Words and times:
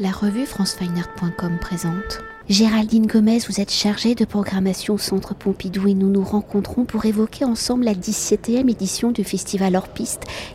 La 0.00 0.12
revue 0.12 0.46
francefineart.com 0.46 1.58
présente. 1.60 2.20
Géraldine 2.48 3.08
Gomez, 3.08 3.40
vous 3.48 3.60
êtes 3.60 3.72
chargée 3.72 4.14
de 4.14 4.24
programmation 4.24 4.94
au 4.94 4.98
Centre 4.98 5.34
Pompidou 5.34 5.88
et 5.88 5.94
nous 5.94 6.08
nous 6.08 6.22
rencontrons 6.22 6.84
pour 6.84 7.04
évoquer 7.04 7.44
ensemble 7.44 7.84
la 7.84 7.94
17e 7.94 8.70
édition 8.70 9.10
du 9.10 9.24
festival 9.24 9.74
Hors 9.74 9.88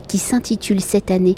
qui 0.07 0.17
s'intitule 0.17 0.79
cette 0.79 1.11
année 1.11 1.35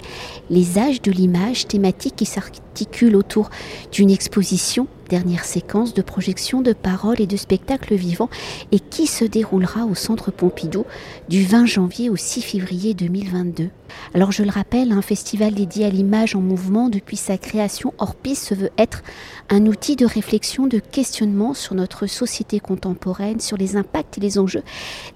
Les 0.50 0.78
âges 0.78 1.02
de 1.02 1.10
l'image, 1.10 1.66
thématique 1.66 2.14
qui 2.14 2.26
s'articule 2.26 3.16
autour 3.16 3.50
d'une 3.90 4.10
exposition 4.10 4.86
dernière 5.08 5.44
séquence 5.44 5.94
de 5.94 6.02
projection 6.02 6.62
de 6.62 6.72
paroles 6.72 7.20
et 7.20 7.26
de 7.26 7.36
spectacles 7.36 7.94
vivants 7.94 8.30
et 8.72 8.80
qui 8.80 9.06
se 9.06 9.24
déroulera 9.24 9.84
au 9.84 9.94
Centre 9.94 10.30
Pompidou 10.30 10.84
du 11.28 11.44
20 11.44 11.66
janvier 11.66 12.10
au 12.10 12.16
6 12.16 12.42
février 12.42 12.94
2022. 12.94 13.70
Alors 14.14 14.32
je 14.32 14.42
le 14.42 14.50
rappelle, 14.50 14.92
un 14.92 15.02
festival 15.02 15.54
dédié 15.54 15.84
à 15.84 15.90
l'image 15.90 16.34
en 16.34 16.40
mouvement 16.40 16.88
depuis 16.88 17.16
sa 17.16 17.38
création 17.38 17.94
hors 17.98 18.14
piste 18.14 18.44
se 18.44 18.54
veut 18.54 18.70
être 18.78 19.02
un 19.48 19.66
outil 19.66 19.96
de 19.96 20.06
réflexion, 20.06 20.66
de 20.66 20.78
questionnement 20.78 21.54
sur 21.54 21.74
notre 21.74 22.06
société 22.06 22.60
contemporaine, 22.60 23.40
sur 23.40 23.56
les 23.56 23.76
impacts 23.76 24.18
et 24.18 24.20
les 24.20 24.38
enjeux 24.38 24.62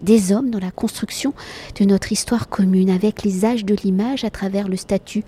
des 0.03 0.33
hommes 0.33 0.51
dans 0.51 0.59
la 0.59 0.71
construction 0.71 1.35
de 1.79 1.85
notre 1.85 2.13
histoire 2.13 2.49
commune 2.49 2.91
avec 2.91 3.23
les 3.23 3.45
âges 3.45 3.65
de 3.65 3.75
l'image 3.75 4.25
à 4.25 4.31
travers 4.31 4.69
le 4.69 4.77
statut 4.77 5.25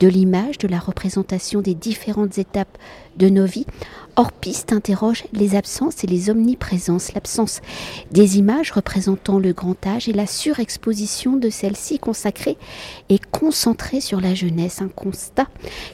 de 0.00 0.08
l'image, 0.08 0.58
de 0.58 0.68
la 0.68 0.78
représentation 0.78 1.60
des 1.60 1.74
différentes 1.74 2.38
étapes 2.38 2.78
de 3.16 3.28
nos 3.28 3.46
vies 3.46 3.66
Hors 4.18 4.32
piste 4.32 4.72
interroge 4.72 5.24
les 5.34 5.56
absences 5.56 6.02
et 6.02 6.06
les 6.06 6.30
omniprésences, 6.30 7.12
l'absence 7.12 7.60
des 8.12 8.38
images 8.38 8.70
représentant 8.70 9.38
le 9.38 9.52
grand 9.52 9.86
âge 9.86 10.08
et 10.08 10.14
la 10.14 10.26
surexposition 10.26 11.36
de 11.36 11.50
celles-ci 11.50 11.98
consacrées 11.98 12.56
et 13.10 13.18
concentrées 13.18 14.00
sur 14.00 14.22
la 14.22 14.34
jeunesse, 14.34 14.80
un 14.80 14.88
constat 14.88 15.48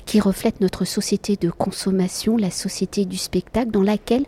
qui 0.06 0.20
reflète 0.20 0.60
notre 0.60 0.84
société 0.84 1.34
de 1.34 1.50
consommation, 1.50 2.36
la 2.36 2.52
société 2.52 3.06
du 3.06 3.16
spectacle 3.16 3.72
dans 3.72 3.82
laquelle 3.82 4.24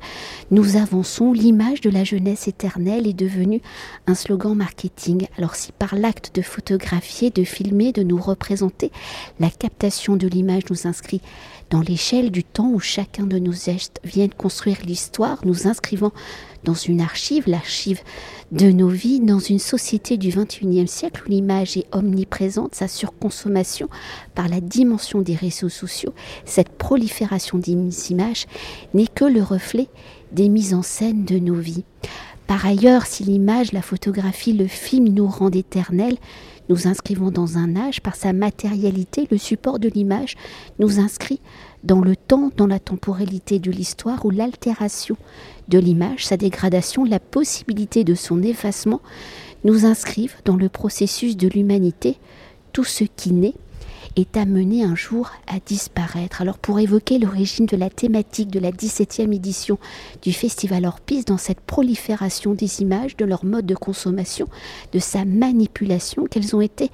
nous 0.51 0.75
avançons. 0.75 1.33
L'image 1.33 1.81
de 1.81 1.91
la 1.91 2.03
jeunesse 2.03 2.49
éternelle 2.49 3.07
est 3.07 3.13
devenue 3.13 3.63
un 4.09 4.17
slogan 4.17 4.57
marketing. 4.57 5.29
Alors 5.39 5.55
si 5.55 5.71
par 5.71 5.95
l'acte 5.95 6.35
de 6.35 6.43
photographier, 6.43 7.31
de 7.31 7.45
filmer, 7.45 7.93
de 7.93 8.03
nous 8.03 8.21
représenter, 8.21 8.91
la 9.39 9.51
captation 9.51 10.17
de 10.17 10.27
l'image 10.27 10.65
nous 10.69 10.89
inscrit 10.89 11.21
dans 11.71 11.81
l'échelle 11.81 12.31
du 12.31 12.45
temps 12.45 12.71
où 12.71 12.81
chacun 12.81 13.27
de 13.27 13.39
nos 13.39 13.71
vient 14.05 14.29
construire 14.29 14.79
l'histoire, 14.85 15.39
nous 15.45 15.67
inscrivant 15.67 16.13
dans 16.65 16.75
une 16.75 17.01
archive, 17.01 17.45
l'archive 17.47 18.01
de 18.53 18.71
nos 18.71 18.89
vies, 18.89 19.21
dans 19.21 19.39
une 19.39 19.59
société 19.59 20.17
du 20.17 20.31
XXIe 20.31 20.89
siècle 20.89 21.23
où 21.27 21.31
l'image 21.31 21.77
est 21.77 21.87
omniprésente, 21.93 22.75
sa 22.75 22.89
surconsommation 22.89 23.89
par 24.35 24.49
la 24.49 24.61
dimension 24.61 25.21
des 25.21 25.35
réseaux 25.35 25.69
sociaux, 25.69 26.15
cette 26.45 26.71
prolifération 26.71 27.59
d'images 27.59 28.47
n'est 28.95 29.07
que 29.07 29.25
le 29.25 29.43
reflet 29.43 29.89
des 30.33 30.49
mises 30.49 30.75
en 30.75 30.83
scène 30.83 31.25
de 31.25 31.39
nos 31.39 31.55
vies. 31.55 31.85
Par 32.47 32.67
ailleurs, 32.67 33.07
si 33.07 33.25
l'image, 33.25 33.73
la 33.73 33.83
photographie, 33.83 34.53
le 34.53 34.67
film 34.67 35.09
nous 35.09 35.27
rendent 35.27 35.57
éternels, 35.57 36.19
nous 36.69 36.87
inscrivons 36.87 37.31
dans 37.31 37.59
un 37.59 37.77
âge, 37.77 38.01
par 38.01 38.17
sa 38.17 38.33
matérialité, 38.33 39.27
le 39.31 39.39
support 39.39 39.79
de 39.79 39.89
l'image 39.89 40.37
nous 40.79 40.99
inscrit 40.99 41.41
dans 41.85 42.01
le 42.01 42.17
temps, 42.17 42.51
dans 42.57 42.67
la 42.67 42.81
temporalité 42.81 43.59
de 43.59 43.71
l'histoire, 43.71 44.25
où 44.25 44.31
l'altération 44.31 45.17
de 45.69 45.79
l'image, 45.79 46.27
sa 46.27 46.37
dégradation, 46.37 47.05
la 47.05 47.21
possibilité 47.21 48.05
de 48.05 48.15
son 48.15 48.43
effacement, 48.43 49.01
nous 49.65 49.87
inscrivent 49.87 50.37
dans 50.45 50.57
le 50.57 50.69
processus 50.69 51.37
de 51.37 51.49
l'humanité, 51.49 52.19
tout 52.73 52.85
ce 52.85 53.05
qui 53.05 53.33
naît 53.33 53.55
est 54.17 54.37
amené 54.37 54.85
un 54.85 54.95
jour 54.95 55.31
à 55.47 55.59
disparaître. 55.65 56.41
Alors 56.41 56.59
pour 56.59 56.79
évoquer 56.79 57.19
l'origine 57.19 57.67
de 57.67 57.77
la 57.77 57.91
thématique 57.91 58.51
de 58.51 58.61
la 58.61 58.71
17e 58.71 59.35
édition 59.35 59.79
du 60.23 60.33
Festival 60.33 60.85
Hors 60.87 61.01
Piste 61.01 61.29
dans 61.29 61.39
cette 61.39 61.61
prolifération 61.61 62.55
des 62.55 62.83
images, 62.83 63.17
de 63.17 63.25
leur 63.25 63.45
mode 63.45 63.67
de 63.67 63.75
consommation, 63.75 64.49
de 64.93 64.99
sa 64.99 65.25
manipulation, 65.25 66.27
quelles 66.31 66.55
ont 66.55 66.61
été 66.61 66.91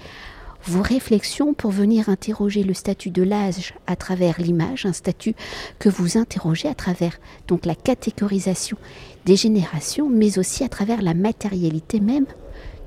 vos 0.67 0.83
réflexions 0.83 1.55
pour 1.55 1.71
venir 1.71 2.09
interroger 2.09 2.63
le 2.63 2.75
statut 2.75 3.11
de 3.11 3.23
l'âge 3.23 3.75
à 3.87 3.97
travers 3.97 4.41
l'image, 4.41 4.87
un 4.87 4.93
statut 4.93 5.35
que 5.79 5.89
vous 5.89 6.19
interrogez 6.19 6.69
à 6.69 6.75
travers 6.75 7.19
donc 7.49 7.67
la 7.67 7.75
catégorisation 7.75 8.77
des 9.25 9.37
générations, 9.37 10.09
mais 10.09 10.39
aussi 10.39 10.65
à 10.65 10.69
travers 10.69 11.03
la 11.03 11.15
matérialité 11.15 12.01
même 12.01 12.27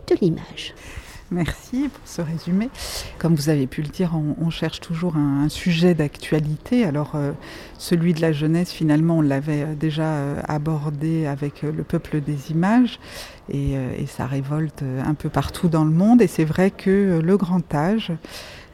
de 0.08 0.16
l'image. 0.22 0.74
Merci 1.34 1.90
pour 1.90 2.02
ce 2.06 2.22
résumé. 2.22 2.70
Comme 3.18 3.34
vous 3.34 3.50
avez 3.50 3.66
pu 3.66 3.82
le 3.82 3.88
dire, 3.88 4.12
on, 4.40 4.50
cherche 4.52 4.80
toujours 4.80 5.16
un, 5.18 5.50
sujet 5.50 5.96
d'actualité. 5.96 6.86
Alors, 6.86 7.14
euh, 7.16 7.32
celui 7.80 8.14
de 8.14 8.22
la 8.22 8.32
jeunesse, 8.32 8.72
finalement, 8.72 9.18
on 9.18 9.22
l'avait 9.22 9.64
euh, 9.64 9.74
déjà 9.74 10.04
euh, 10.04 10.40
abordé 10.48 11.26
avec 11.26 11.64
le 11.64 11.84
peuple 11.84 12.22
des 12.22 12.52
images. 12.52 13.00
Et, 13.52 13.74
et, 13.74 14.06
ça 14.06 14.26
révolte 14.26 14.84
un 14.84 15.16
peu 15.16 15.28
partout 15.28 15.68
dans 15.68 15.84
le 15.84 15.92
monde. 15.92 16.22
Et 16.22 16.28
c'est 16.28 16.46
vrai 16.46 16.72
que 16.72 17.20
le 17.22 17.38
grand 17.38 17.76
âge 17.76 18.14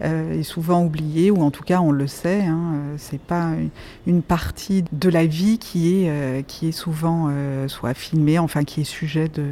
est 0.01 0.43
souvent 0.43 0.83
oublié, 0.85 1.31
ou 1.31 1.41
en 1.41 1.49
tout 1.49 1.63
cas 1.63 1.81
on 1.81 1.91
le 1.91 2.05
sait. 2.05 2.43
Hein, 2.45 2.75
c'est 2.97 3.19
pas 3.19 3.49
une 4.05 4.21
partie 4.21 4.85
de 4.91 5.09
la 5.09 5.25
vie 5.25 5.57
qui 5.57 6.05
est, 6.05 6.45
qui 6.47 6.67
est 6.67 6.71
souvent 6.71 7.31
soit 7.67 7.95
filmée, 7.95 8.37
enfin 8.37 8.63
qui 8.63 8.81
est 8.81 8.85
sujet 8.85 9.27
de 9.27 9.43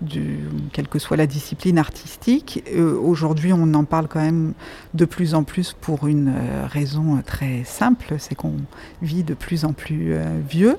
du, 0.00 0.40
quelle 0.72 0.88
que 0.88 0.98
soit 0.98 1.16
la 1.16 1.26
discipline 1.26 1.78
artistique. 1.78 2.62
Euh, 2.74 2.98
aujourd'hui, 2.98 3.52
on 3.52 3.74
en 3.74 3.84
parle 3.84 4.08
quand 4.08 4.20
même 4.20 4.52
de 4.94 5.04
plus 5.04 5.34
en 5.34 5.42
plus 5.42 5.74
pour 5.80 6.06
une 6.06 6.28
euh, 6.28 6.66
raison 6.66 7.22
très 7.24 7.64
simple, 7.64 8.14
c'est 8.18 8.34
qu'on 8.34 8.54
vit 9.02 9.22
de 9.22 9.34
plus 9.34 9.64
en 9.64 9.72
plus 9.72 10.14
euh, 10.14 10.40
vieux. 10.48 10.76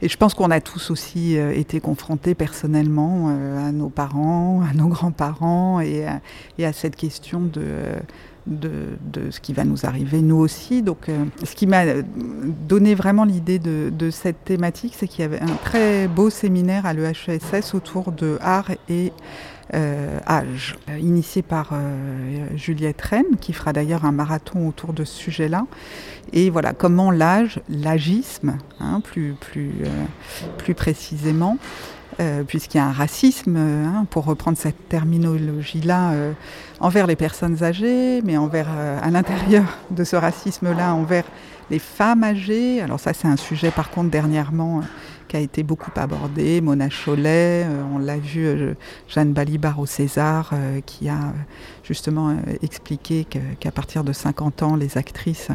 Et 0.00 0.08
je 0.08 0.16
pense 0.16 0.34
qu'on 0.34 0.50
a 0.50 0.60
tous 0.60 0.90
aussi 0.90 1.36
été 1.36 1.78
confrontés 1.78 2.34
personnellement 2.34 3.28
à 3.28 3.70
nos 3.70 3.88
parents, 3.88 4.62
à 4.68 4.74
nos 4.74 4.88
grands-parents 4.88 5.80
et, 5.80 6.06
et, 6.58 6.66
à 6.66 6.72
cette 6.72 6.96
question 6.96 7.38
de 7.38 7.62
de, 8.46 9.30
ce 9.30 9.40
qui 9.40 9.52
va 9.52 9.64
nous 9.64 9.86
arriver 9.86 10.20
nous 10.20 10.36
aussi. 10.36 10.82
Donc, 10.82 11.08
euh, 11.08 11.24
ce 11.44 11.54
qui 11.54 11.66
m'a 11.66 11.84
donné 12.68 12.94
vraiment 12.94 13.24
l'idée 13.24 13.58
de, 13.58 14.10
cette 14.10 14.44
thématique, 14.44 14.94
c'est 14.96 15.08
qu'il 15.08 15.20
y 15.20 15.24
avait 15.24 15.40
un 15.40 15.56
très 15.64 16.08
beau 16.08 16.30
séminaire 16.30 16.86
à 16.86 16.92
l'EHESS 16.92 17.74
autour 17.74 18.12
de 18.12 18.38
art 18.40 18.70
et 18.88 19.12
euh, 19.74 20.18
âge, 20.28 20.76
initié 21.00 21.40
par 21.40 21.70
euh, 21.72 22.46
Juliette 22.56 23.00
Rennes, 23.00 23.36
qui 23.40 23.52
fera 23.52 23.72
d'ailleurs 23.72 24.04
un 24.04 24.12
marathon 24.12 24.68
autour 24.68 24.92
de 24.92 25.04
ce 25.04 25.16
sujet-là. 25.16 25.66
Et 26.32 26.50
voilà, 26.50 26.74
comment 26.74 27.10
l'âge, 27.10 27.60
l'agisme, 27.68 28.58
hein, 28.80 29.00
plus, 29.00 29.34
plus, 29.40 29.72
plus 30.58 30.74
précisément, 30.74 31.58
euh, 32.20 32.42
puisqu'il 32.44 32.76
y 32.76 32.80
a 32.80 32.86
un 32.86 32.92
racisme, 32.92 33.56
euh, 33.56 33.86
hein, 33.86 34.06
pour 34.10 34.26
reprendre 34.26 34.58
cette 34.58 34.88
terminologie-là, 34.88 36.12
euh, 36.12 36.32
envers 36.78 37.06
les 37.06 37.16
personnes 37.16 37.62
âgées, 37.62 38.20
mais 38.22 38.36
envers, 38.36 38.68
à 38.70 39.10
l'intérieur 39.10 39.64
de 39.90 40.04
ce 40.04 40.16
racisme-là, 40.16 40.94
envers 40.94 41.24
les 41.70 41.78
femmes 41.78 42.22
âgées. 42.22 42.82
Alors 42.82 43.00
ça, 43.00 43.14
c'est 43.14 43.28
un 43.28 43.36
sujet, 43.36 43.70
par 43.70 43.90
contre, 43.90 44.10
dernièrement, 44.10 44.82
qui 45.26 45.36
a 45.36 45.40
été 45.40 45.62
beaucoup 45.62 45.92
abordé. 45.96 46.60
Mona 46.60 46.88
Cholet, 46.90 47.66
on 47.94 47.98
l'a 47.98 48.18
vu, 48.18 48.74
Jeanne 49.08 49.32
Balibar 49.32 49.78
au 49.78 49.86
César, 49.86 50.52
qui 50.84 51.08
a 51.08 51.32
justement 51.82 52.36
expliqué 52.62 53.24
qu'à 53.58 53.70
partir 53.70 54.04
de 54.04 54.12
50 54.12 54.62
ans, 54.62 54.76
les 54.76 54.98
actrices 54.98 55.48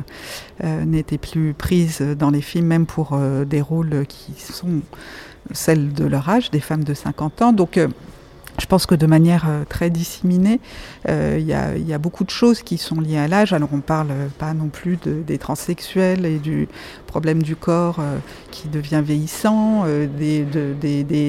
n'étaient 0.64 1.20
plus 1.20 1.54
prises 1.54 2.02
dans 2.02 2.32
les 2.32 2.42
films, 2.42 2.66
même 2.66 2.86
pour 2.88 3.16
des 3.46 3.62
rôles 3.62 4.06
qui 4.08 4.34
sont 4.40 4.82
celles 5.52 5.94
de 5.94 6.06
leur 6.06 6.30
âge, 6.30 6.52
des 6.52 6.60
femmes 6.60 6.84
de 6.84 6.94
50 6.94 7.42
ans. 7.42 7.54
Donc 7.54 7.78
euh, 7.78 7.88
je 8.60 8.66
pense 8.66 8.86
que 8.86 8.96
de 8.96 9.06
manière 9.06 9.46
euh, 9.48 9.64
très 9.68 9.90
disséminée, 9.90 10.60
euh, 11.08 11.38
il 11.40 11.46
y, 11.46 11.94
a 11.94 11.98
beaucoup 11.98 12.24
de 12.24 12.30
choses 12.30 12.64
qui 12.64 12.78
sont 12.78 13.00
liées 13.00 13.18
à 13.18 13.28
l'âge. 13.28 13.54
Alors 13.54 13.70
on 13.72 13.78
ne 13.78 13.82
parle 13.82 14.10
pas 14.40 14.54
non 14.54 14.70
plus 14.70 14.98
des 14.98 15.38
transsexuels 15.38 16.26
et 16.26 16.40
du 16.40 16.68
problème 17.06 17.44
du 17.44 17.56
corps 17.56 18.00
qui 18.52 18.68
devient 18.68 19.02
vieillissant, 19.06 19.86
des, 20.18 20.44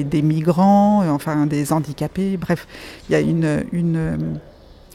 des, 0.03 0.21
migrants, 0.21 1.07
enfin 1.09 1.45
des 1.45 1.71
handicapés. 1.71 2.37
Bref, 2.37 2.67
il 3.09 3.13
y 3.13 3.15
a 3.15 3.19
une 3.19 4.39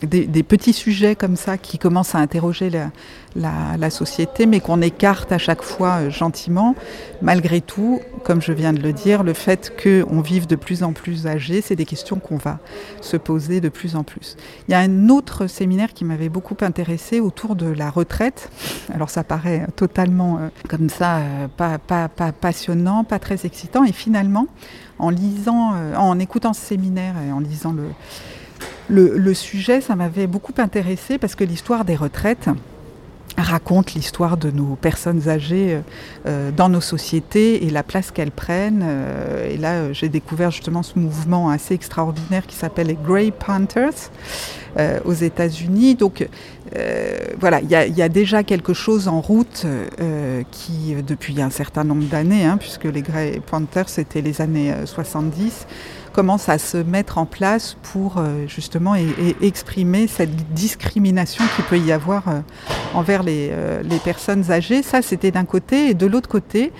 des, 0.06 0.42
petits 0.42 0.72
sujets 0.72 1.14
comme 1.14 1.36
ça 1.36 1.58
qui 1.58 1.78
commencent 1.78 2.14
à 2.14 2.18
interroger 2.18 2.70
la, 2.70 3.90
société, 3.90 4.46
mais 4.46 4.60
qu'on 4.60 4.80
écarte 4.80 5.30
à 5.32 5.38
chaque 5.38 5.62
fois 5.62 6.00
euh, 6.00 6.10
gentiment. 6.10 6.74
Malgré 7.22 7.60
tout, 7.60 8.00
comme 8.24 8.40
je 8.40 8.52
viens 8.52 8.72
de 8.72 8.80
le 8.80 8.92
dire, 8.92 9.22
le 9.22 9.34
fait 9.34 9.72
qu'on 9.80 10.20
vive 10.20 10.46
de 10.46 10.56
plus 10.56 10.82
en 10.82 10.92
plus 10.92 11.26
âgé, 11.26 11.60
c'est 11.60 11.76
des 11.76 11.84
questions 11.84 12.18
qu'on 12.18 12.36
va 12.36 12.58
se 13.00 13.16
poser 13.16 13.60
de 13.60 13.68
plus 13.68 13.96
en 13.96 14.04
plus. 14.04 14.36
Il 14.68 14.72
y 14.72 14.74
a 14.74 14.80
un 14.80 15.08
autre 15.08 15.46
séminaire 15.46 15.92
qui 15.92 16.04
m'avait 16.04 16.28
beaucoup 16.28 16.56
intéressé 16.62 17.20
autour 17.20 17.56
de 17.56 17.66
la 17.66 17.90
retraite. 17.90 18.50
Alors 18.92 19.10
ça 19.10 19.24
paraît 19.24 19.66
totalement 19.76 20.38
euh, 20.38 20.48
comme 20.68 20.88
ça, 20.88 21.18
euh, 21.18 21.48
pas, 21.48 21.78
pas, 21.78 22.08
pas, 22.08 22.32
passionnant, 22.32 23.04
pas 23.04 23.18
très 23.18 23.46
excitant, 23.46 23.84
et 23.84 23.92
finalement, 23.92 24.46
en 24.98 25.10
lisant, 25.10 25.74
en 25.96 26.18
écoutant 26.20 26.52
ce 26.52 26.60
séminaire 26.60 27.14
et 27.26 27.32
en 27.32 27.40
lisant 27.40 27.72
le 27.72 27.84
le, 28.88 29.34
sujet, 29.34 29.80
ça 29.80 29.96
m'avait 29.96 30.26
beaucoup 30.26 30.54
intéressé 30.58 31.18
parce 31.18 31.34
que 31.34 31.44
l'histoire 31.44 31.84
des 31.84 31.96
retraites, 31.96 32.48
raconte 33.36 33.94
l'histoire 33.94 34.36
de 34.36 34.50
nos 34.50 34.76
personnes 34.76 35.28
âgées 35.28 35.80
dans 36.56 36.68
nos 36.68 36.80
sociétés 36.80 37.64
et 37.64 37.70
la 37.70 37.82
place 37.82 38.12
qu'elles 38.12 38.30
prennent. 38.30 38.86
et 39.50 39.56
là, 39.56 39.92
j'ai 39.92 40.08
découvert 40.08 40.52
justement 40.52 40.84
ce 40.84 40.98
mouvement 40.98 41.50
assez 41.50 41.74
extraordinaire 41.74 42.46
qui 42.46 42.54
s'appelle 42.54 42.88
les 42.88 42.94
Grey 43.02 43.32
Panthers 43.32 44.10
aux 45.04 45.14
États-Unis. 45.14 45.96
Donc 45.96 46.28
voilà, 47.40 47.60
il 47.60 47.70
y, 47.70 48.02
a 48.02 48.08
déjà 48.08 48.44
quelque 48.44 48.72
chose 48.72 49.08
en 49.08 49.20
route 49.20 49.66
qui, 50.52 50.94
depuis 51.04 51.40
un 51.42 51.50
certain 51.50 51.82
nombre 51.82 52.04
d'années, 52.04 52.44
hein, 52.44 52.56
puisque 52.56 52.84
les 52.84 53.02
Grey 53.02 53.40
Panthers, 53.44 53.88
c'était 53.88 54.20
les 54.20 54.40
années 54.40 54.72
70, 54.84 55.66
commence 56.14 56.48
à 56.48 56.58
se 56.58 56.78
mettre 56.78 57.18
en 57.18 57.26
place 57.26 57.76
pour 57.92 58.16
euh, 58.16 58.46
justement 58.46 58.94
exprimer 59.42 60.06
cette 60.06 60.54
discrimination 60.54 61.44
qu'il 61.54 61.64
peut 61.64 61.78
y 61.78 61.92
avoir 61.92 62.28
euh, 62.28 62.40
envers 62.94 63.22
euh, 63.26 63.82
les, 63.82 63.98
personnes 63.98 64.50
âgées. 64.50 64.82
Ça, 64.82 65.02
c'était 65.02 65.32
d'un 65.32 65.44
côté. 65.44 65.90
Et 65.90 65.94
de 65.94 66.06
l'autre 66.06 66.28
côté, 66.28 66.72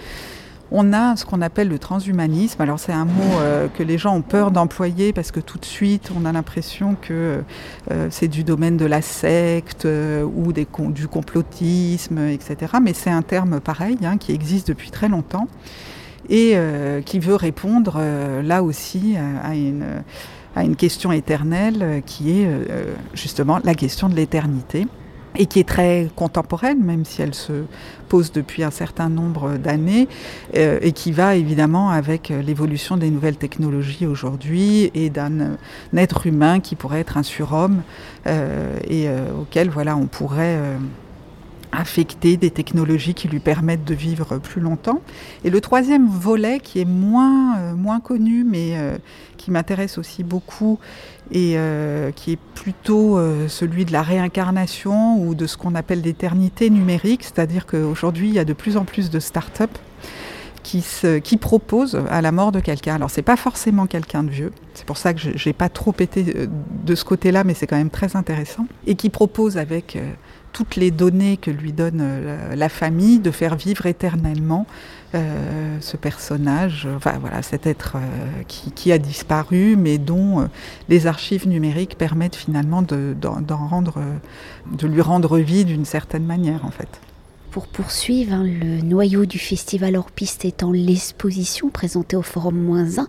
on 0.71 0.93
a 0.93 1.17
ce 1.17 1.25
qu'on 1.25 1.43
appelle 1.43 1.69
le 1.69 1.81
transhumanisme. 1.81 2.63
Alors 2.63 2.79
c'est 2.79 2.93
un 2.93 3.05
mot 3.05 3.39
que 3.77 3.83
les 3.83 3.99
gens 3.99 4.17
ont 4.17 4.23
peur 4.23 4.51
d'employer 4.51 5.13
parce 5.13 5.31
que 5.31 5.39
tout 5.39 5.59
de 5.59 5.65
suite 5.65 6.11
on 6.19 6.25
a 6.25 6.33
l'impression 6.33 6.97
que 7.01 7.43
c'est 8.11 8.27
du 8.29 8.45
domaine 8.45 8.77
de 8.77 8.87
la 8.87 9.03
secte 9.03 9.87
ou 9.87 10.53
des, 10.53 10.67
du 10.89 11.07
complotisme, 11.07 12.19
etc. 12.29 12.73
Mais 12.83 12.93
c'est 12.95 13.11
un 13.11 13.23
terme 13.23 13.61
pareil 13.61 13.99
hein, 14.03 14.17
qui 14.17 14.33
existe 14.33 14.67
depuis 14.67 14.91
très 14.91 15.09
longtemps 15.09 15.47
et 16.29 16.53
euh, 16.55 17.00
qui 17.03 17.19
veut 17.19 17.35
répondre 17.35 17.97
euh, 17.99 18.43
là 18.43 18.62
aussi 18.62 19.15
euh, 19.17 19.21
à 19.43 19.55
une, 19.55 20.03
à 20.56 20.65
une 20.65 20.76
question 20.76 21.12
éternelle 21.12 22.03
qui 22.06 22.41
est 22.41 22.49
justement 23.12 23.59
la 23.65 23.75
question 23.75 24.09
de 24.09 24.15
l'éternité 24.15 24.87
et 25.37 25.47
qui 25.47 25.59
est 25.59 25.69
très 25.69 26.09
contemporaine, 26.15 26.81
même 26.85 27.05
si 27.05 27.21
elle 27.21 27.35
se 27.35 27.65
pose 28.09 28.31
depuis 28.31 28.62
un 28.62 28.71
certain 28.71 29.09
nombre 29.09 29.56
d'années, 29.56 30.06
et 30.55 30.93
qui 30.93 31.11
va 31.11 31.35
évidemment 31.35 31.91
avec 31.91 32.29
l'évolution 32.29 32.97
des 32.97 33.11
nouvelles 33.11 33.37
technologies 33.37 34.06
aujourd'hui 34.06 34.93
et 34.94 35.11
d'un 35.11 35.56
être 35.97 36.29
humain 36.29 36.61
qui 36.61 36.77
pourrait 36.77 37.00
être 37.00 37.17
un 37.17 37.25
surhomme 37.25 37.82
et 38.27 39.09
auquel 39.37 39.70
voilà 39.70 39.97
on 39.97 40.06
pourrait 40.06 40.56
affecter 41.76 42.37
des 42.37 42.50
technologies 42.50 43.15
qui 43.15 43.29
lui 43.29 43.41
permettent 43.41 43.85
de 43.85 43.94
vivre 43.94 44.38
plus 44.38 44.61
longtemps. 44.61 45.00
Et 45.44 45.50
le 45.50 45.61
troisième 45.61 46.09
volet 46.09 46.61
qui 46.61 46.81
est 46.81 46.85
moins, 46.85 47.59
euh, 47.59 47.75
moins 47.75 48.00
connu 48.00 48.44
mais 48.44 48.76
euh, 48.76 48.97
qui 49.37 49.50
m'intéresse 49.50 49.99
aussi 49.99 50.23
beaucoup 50.23 50.79
et 51.31 51.55
euh, 51.56 52.11
qui 52.12 52.32
est 52.32 52.38
plutôt 52.55 53.19
celui 53.49 53.85
de 53.85 53.93
la 53.93 54.03
réincarnation 54.03 55.19
ou 55.23 55.35
de 55.35 55.47
ce 55.47 55.56
qu'on 55.56 55.75
appelle 55.75 56.03
l'éternité 56.03 56.71
numérique, 56.71 57.25
c'est-à-dire 57.25 57.67
qu'aujourd'hui 57.67 58.29
il 58.29 58.35
y 58.35 58.38
a 58.38 58.44
de 58.44 58.53
plus 58.53 58.77
en 58.77 58.85
plus 58.85 59.11
de 59.11 59.19
start-up 59.19 59.70
qui, 60.62 60.85
qui 61.23 61.37
proposent 61.37 62.00
à 62.09 62.23
la 62.23 62.32
mort 62.32 62.53
de 62.53 62.61
quelqu'un. 62.61 62.94
Alors 62.94 63.11
c'est 63.11 63.23
pas 63.23 63.37
forcément 63.37 63.87
quelqu'un 63.87 64.23
de 64.23 64.31
vieux, 64.31 64.53
c'est 64.75 64.87
pour 64.87 64.97
ça 64.97 65.12
que 65.15 65.20
j'ai 65.35 65.53
pas 65.53 65.69
trop 65.69 65.94
été 65.99 66.49
de 66.85 66.94
ce 66.94 67.05
côté-là, 67.05 67.44
mais 67.44 67.55
c'est 67.55 67.67
quand 67.67 67.77
même 67.77 67.91
très 67.91 68.17
intéressant, 68.17 68.67
et 68.87 68.94
qui 68.94 69.11
propose 69.11 69.59
avec 69.59 69.99
toutes 70.55 70.77
les 70.77 70.91
données 70.91 71.37
que 71.37 71.51
lui 71.51 71.73
donne 71.73 71.99
euh, 72.01 72.55
la, 72.55 72.71
famille, 72.71 73.19
de 73.19 73.31
faire 73.31 73.56
vivre 73.56 73.85
éternellement 73.85 74.67
euh, 75.15 75.77
ce 75.81 75.97
personnage, 75.99 76.89
enfin 76.97 77.19
voilà, 77.21 77.43
cet 77.43 77.67
être 77.67 77.97
euh, 77.97 78.43
qui, 78.47 78.93
a 78.93 78.99
disparu, 78.99 79.77
mais 79.77 79.99
dont 79.99 80.49
les 80.89 81.06
archives 81.06 81.47
numériques 81.47 81.99
permettent 81.99 82.37
finalement 82.37 82.83
de, 82.83 83.15
de 83.21 84.87
lui 84.87 85.01
rendre 85.03 85.39
vie 85.39 85.65
d'une 85.65 85.85
certaine 85.85 86.25
manière 86.25 86.65
en 86.65 86.71
fait 86.71 87.01
pour 87.55 87.69
poursuivre, 87.69 88.33
hein, 88.33 88.43
le 88.43 88.83
noyau 88.83 89.27
du 89.27 89.39
festival 89.39 89.95
hors 89.95 90.11
piste 90.11 90.45
étant 90.45 90.73
l'exposition 90.73 91.71
présentée 91.71 92.17
au 92.17 92.23
Forum 92.23 92.61
Moins 92.61 92.99
1, 92.99 93.06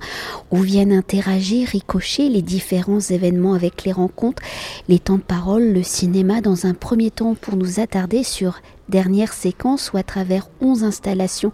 où 0.51 0.59
viennent 0.59 0.91
interagir, 0.91 1.69
ricocher 1.69 2.29
les 2.29 2.43
différents 2.43 2.99
événements 2.99 3.55
avec 3.55 3.85
les 3.85 3.91
rencontres, 3.91 4.43
les 4.87 4.99
temps 4.99 5.17
de 5.17 5.23
parole, 5.23 5.73
le 5.73 5.81
cinéma, 5.81 6.41
dans 6.41 6.67
un 6.67 6.75
premier 6.75 7.09
temps 7.09 7.33
pour 7.33 7.55
nous 7.55 7.79
attarder 7.79 8.21
sur 8.21 8.61
dernière 8.89 9.33
séquence 9.33 9.91
où 9.93 9.97
à 9.97 10.03
travers 10.03 10.49
11 10.61 10.83
installations, 10.83 11.51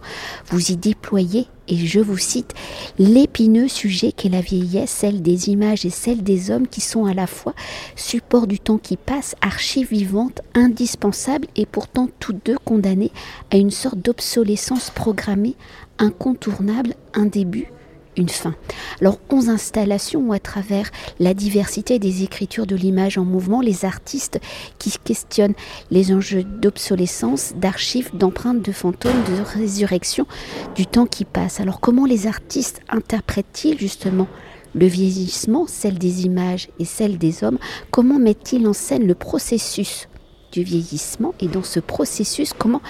vous 0.50 0.72
y 0.72 0.76
déployez, 0.76 1.46
et 1.68 1.76
je 1.76 2.00
vous 2.00 2.18
cite, 2.18 2.54
l'épineux 2.98 3.68
sujet 3.68 4.12
qu'est 4.12 4.28
la 4.28 4.40
vieillesse, 4.40 4.90
celle 4.90 5.22
des 5.22 5.48
images 5.48 5.86
et 5.86 5.90
celle 5.90 6.22
des 6.22 6.50
hommes 6.50 6.66
qui 6.66 6.80
sont 6.80 7.06
à 7.06 7.14
la 7.14 7.26
fois 7.26 7.54
support 7.96 8.46
du 8.46 8.58
temps 8.58 8.78
qui 8.78 8.96
passe, 8.96 9.34
archives 9.40 9.90
vivantes, 9.90 10.40
indispensables 10.54 11.48
et 11.56 11.66
pourtant 11.66 12.08
toutes 12.18 12.44
deux 12.44 12.58
condamnées 12.58 13.12
à 13.50 13.56
une 13.56 13.70
sorte 13.70 13.98
d'obsolescence 13.98 14.90
programmée, 14.90 15.56
incontournable, 15.98 16.94
un 17.14 17.26
début, 17.26 17.72
une 18.16 18.28
fin. 18.28 18.54
Alors, 19.00 19.18
11 19.30 19.48
installations 19.48 20.20
où, 20.20 20.32
à 20.32 20.38
travers 20.38 20.90
la 21.18 21.34
diversité 21.34 21.98
des 21.98 22.22
écritures 22.22 22.66
de 22.66 22.76
l'image 22.76 23.18
en 23.18 23.24
mouvement, 23.24 23.60
les 23.60 23.84
artistes 23.84 24.38
qui 24.78 24.92
questionnent 25.02 25.54
les 25.90 26.12
enjeux 26.12 26.44
d'obsolescence, 26.44 27.54
d'archives, 27.56 28.10
d'empreintes, 28.14 28.62
de 28.62 28.72
fantômes, 28.72 29.22
de 29.28 29.58
résurrection, 29.58 30.26
du 30.74 30.86
temps 30.86 31.06
qui 31.06 31.24
passe. 31.24 31.60
Alors, 31.60 31.80
comment 31.80 32.06
les 32.06 32.26
artistes 32.26 32.80
interprètent-ils 32.88 33.78
justement 33.78 34.28
le 34.74 34.86
vieillissement, 34.86 35.66
celle 35.66 35.98
des 35.98 36.24
images 36.24 36.68
et 36.78 36.84
celle 36.84 37.18
des 37.18 37.44
hommes? 37.44 37.58
Comment 37.90 38.18
mettent-ils 38.18 38.66
en 38.66 38.72
scène 38.72 39.06
le 39.06 39.14
processus 39.14 40.08
du 40.50 40.62
vieillissement? 40.62 41.34
Et 41.40 41.48
dans 41.48 41.62
ce 41.62 41.80
processus, 41.80 42.52
comment 42.56 42.82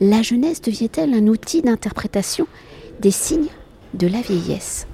la 0.00 0.22
jeunesse 0.22 0.62
devient-elle 0.62 1.14
un 1.14 1.26
outil 1.28 1.62
d'interprétation 1.62 2.46
des 3.00 3.10
signes 3.10 3.48
de 3.94 4.06
la 4.06 4.20
vieillesse. 4.20 4.86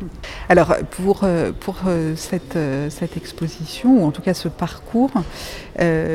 Alors 0.48 0.74
pour, 0.90 1.20
euh, 1.24 1.52
pour 1.58 1.76
euh, 1.86 2.14
cette, 2.16 2.56
euh, 2.56 2.90
cette 2.90 3.16
exposition, 3.16 4.02
ou 4.02 4.06
en 4.06 4.10
tout 4.10 4.22
cas 4.22 4.34
ce 4.34 4.48
parcours, 4.48 5.10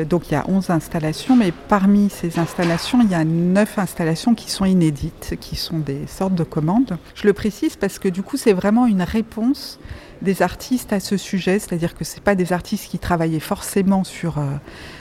donc 0.08 0.30
il 0.30 0.32
y 0.32 0.36
a 0.36 0.44
11 0.48 0.70
installations, 0.70 1.34
mais 1.34 1.50
parmi 1.50 2.08
ces 2.08 2.38
installations, 2.38 3.00
il 3.02 3.10
y 3.10 3.16
a 3.16 3.24
9 3.24 3.80
installations 3.80 4.36
qui 4.36 4.48
sont 4.48 4.64
inédites, 4.64 5.34
qui 5.40 5.56
sont 5.56 5.78
des 5.78 6.06
sortes 6.06 6.36
de 6.36 6.44
commandes. 6.44 6.96
Je 7.16 7.26
le 7.26 7.32
précise 7.32 7.74
parce 7.74 7.98
que 7.98 8.08
du 8.08 8.22
coup 8.22 8.36
c'est 8.36 8.52
vraiment 8.52 8.86
une 8.86 9.02
réponse 9.02 9.80
des 10.22 10.40
artistes 10.42 10.92
à 10.92 11.00
ce 11.00 11.16
sujet, 11.16 11.58
c'est-à-dire 11.58 11.96
que 11.96 12.04
ce 12.04 12.20
pas 12.20 12.36
des 12.36 12.52
artistes 12.52 12.88
qui 12.88 12.98
travaillaient 13.00 13.40
forcément 13.40 14.04
sur... 14.04 14.36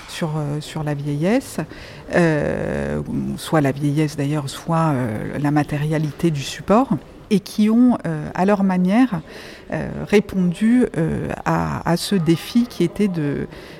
Sur, 0.07 0.31
sur, 0.61 0.83
la 0.83 0.93
vieillesse, 0.93 1.57
soit 3.37 3.59
la 3.59 3.71
vieillesse 3.73 4.15
d'ailleurs, 4.15 4.49
soit 4.49 4.93
la 5.37 5.51
matérialité 5.51 6.31
du 6.31 6.41
support 6.41 6.89
et 7.29 7.39
qui 7.39 7.69
ont, 7.69 7.97
euh, 8.05 8.29
à 8.33 8.45
leur 8.45 8.63
manière, 8.63 9.21
euh, 9.71 9.89
répondu 10.07 10.85
euh, 10.97 11.29
à, 11.45 11.97
ce 11.97 12.15
défi 12.15 12.67
qui 12.67 12.83
était 12.83 13.09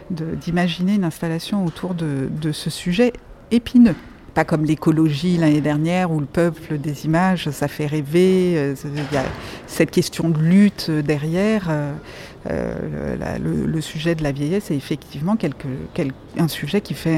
d'imaginer 0.10 0.94
de, 0.94 0.98
une 0.98 1.04
installation 1.04 1.66
autour 1.66 1.94
de, 1.94 2.52
ce 2.52 2.70
sujet 2.70 3.14
épineux. 3.52 3.96
Pas 4.34 4.44
comme 4.44 4.66
l'écologie 4.66 5.38
l'année 5.38 5.62
dernière 5.62 6.12
où 6.12 6.20
le 6.20 6.26
peuple 6.26 6.78
des 6.78 7.06
images, 7.06 7.50
ça 7.52 7.68
fait 7.70 7.86
rêver, 7.86 8.74
il 8.84 9.14
y 9.14 9.18
a 9.18 9.24
cette 9.66 9.92
question 9.92 10.30
de 10.30 10.40
lutte 10.40 10.92
derrière. 10.92 11.72
le, 12.50 13.82
sujet 13.82 14.14
de 14.16 14.24
la 14.24 14.34
vieillesse 14.34 14.72
est 14.72 14.76
effectivement 14.76 15.38
un 16.38 16.48
sujet 16.50 16.82
qui 16.82 16.96
fait 16.96 17.18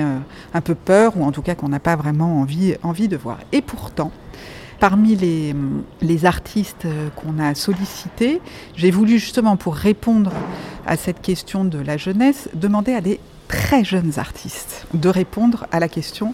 un 0.54 0.62
peu 0.62 0.76
peur 0.76 1.18
ou 1.18 1.24
en 1.24 1.32
tout 1.32 1.42
cas 1.42 1.56
qu'on 1.56 1.70
n'a 1.70 1.80
pas 1.80 1.96
vraiment 1.96 2.40
envie, 2.40 2.76
envie 2.84 3.08
de 3.08 3.18
voir. 3.18 3.40
Et 3.52 3.62
pourtant, 3.62 4.12
Parmi 4.80 5.16
les, 5.16 6.26
artistes 6.26 6.88
qu'on 7.16 7.40
a 7.40 7.56
sollicités, 7.56 8.42
j'ai 8.76 8.92
voulu 8.92 9.18
justement 9.18 9.58
pour 9.58 9.76
répondre 9.76 10.32
à 10.86 10.98
cette 10.98 11.22
question 11.22 11.66
de 11.66 11.80
la 11.80 11.98
jeunesse, 11.98 12.50
demander 12.54 12.94
à 12.94 13.02
des 13.02 13.20
très 13.48 13.84
jeunes 13.84 14.14
artistes 14.18 14.86
de 14.94 15.10
répondre 15.10 15.66
à 15.72 15.80
la 15.80 15.88
question 15.88 16.34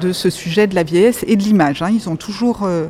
de 0.00 0.12
ce 0.12 0.28
sujet 0.28 0.66
de 0.66 0.74
la 0.74 0.82
vieillesse 0.82 1.24
et 1.28 1.36
de 1.36 1.42
l'image. 1.42 1.82
Hein. 1.82 1.90
Ils 1.92 2.08
ont 2.08 2.16
toujours 2.16 2.64
euh, 2.64 2.86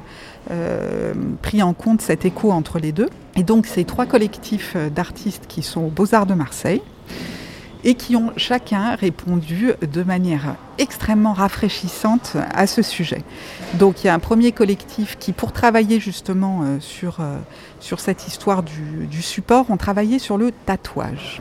euh, 0.50 1.12
pris 1.42 1.62
en 1.62 1.74
compte 1.74 2.00
cet 2.00 2.24
écho 2.24 2.50
entre 2.50 2.78
les 2.78 2.92
deux. 2.92 3.08
Et 3.36 3.42
donc 3.42 3.66
ces 3.66 3.84
trois 3.84 4.06
collectifs 4.06 4.76
d'artistes 4.94 5.44
qui 5.48 5.62
sont 5.62 5.82
aux 5.82 5.90
Beaux-Arts 5.90 6.26
de 6.26 6.34
Marseille, 6.34 6.82
et 7.84 7.94
qui 7.94 8.16
ont 8.16 8.32
chacun 8.36 8.94
répondu 8.94 9.72
de 9.80 10.02
manière 10.02 10.56
extrêmement 10.78 11.32
rafraîchissante 11.32 12.36
à 12.52 12.66
ce 12.66 12.82
sujet. 12.82 13.22
Donc 13.74 14.02
il 14.02 14.08
y 14.08 14.10
a 14.10 14.14
un 14.14 14.18
premier 14.18 14.52
collectif 14.52 15.16
qui, 15.18 15.32
pour 15.32 15.52
travailler 15.52 16.00
justement 16.00 16.62
euh, 16.62 16.80
sur, 16.80 17.18
euh, 17.20 17.38
sur 17.80 18.00
cette 18.00 18.26
histoire 18.26 18.62
du, 18.62 19.22
support, 19.22 19.70
ont 19.70 19.76
travaillé 19.76 20.18
sur 20.18 20.38
le 20.38 20.52
tatouage. 20.66 21.40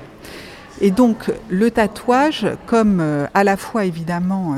Et 0.80 0.92
donc 0.92 1.32
le 1.50 1.72
tatouage, 1.72 2.48
comme 2.66 3.00
euh, 3.00 3.26
à 3.34 3.44
la 3.44 3.58
fois 3.58 3.86
évidemment 3.86 4.56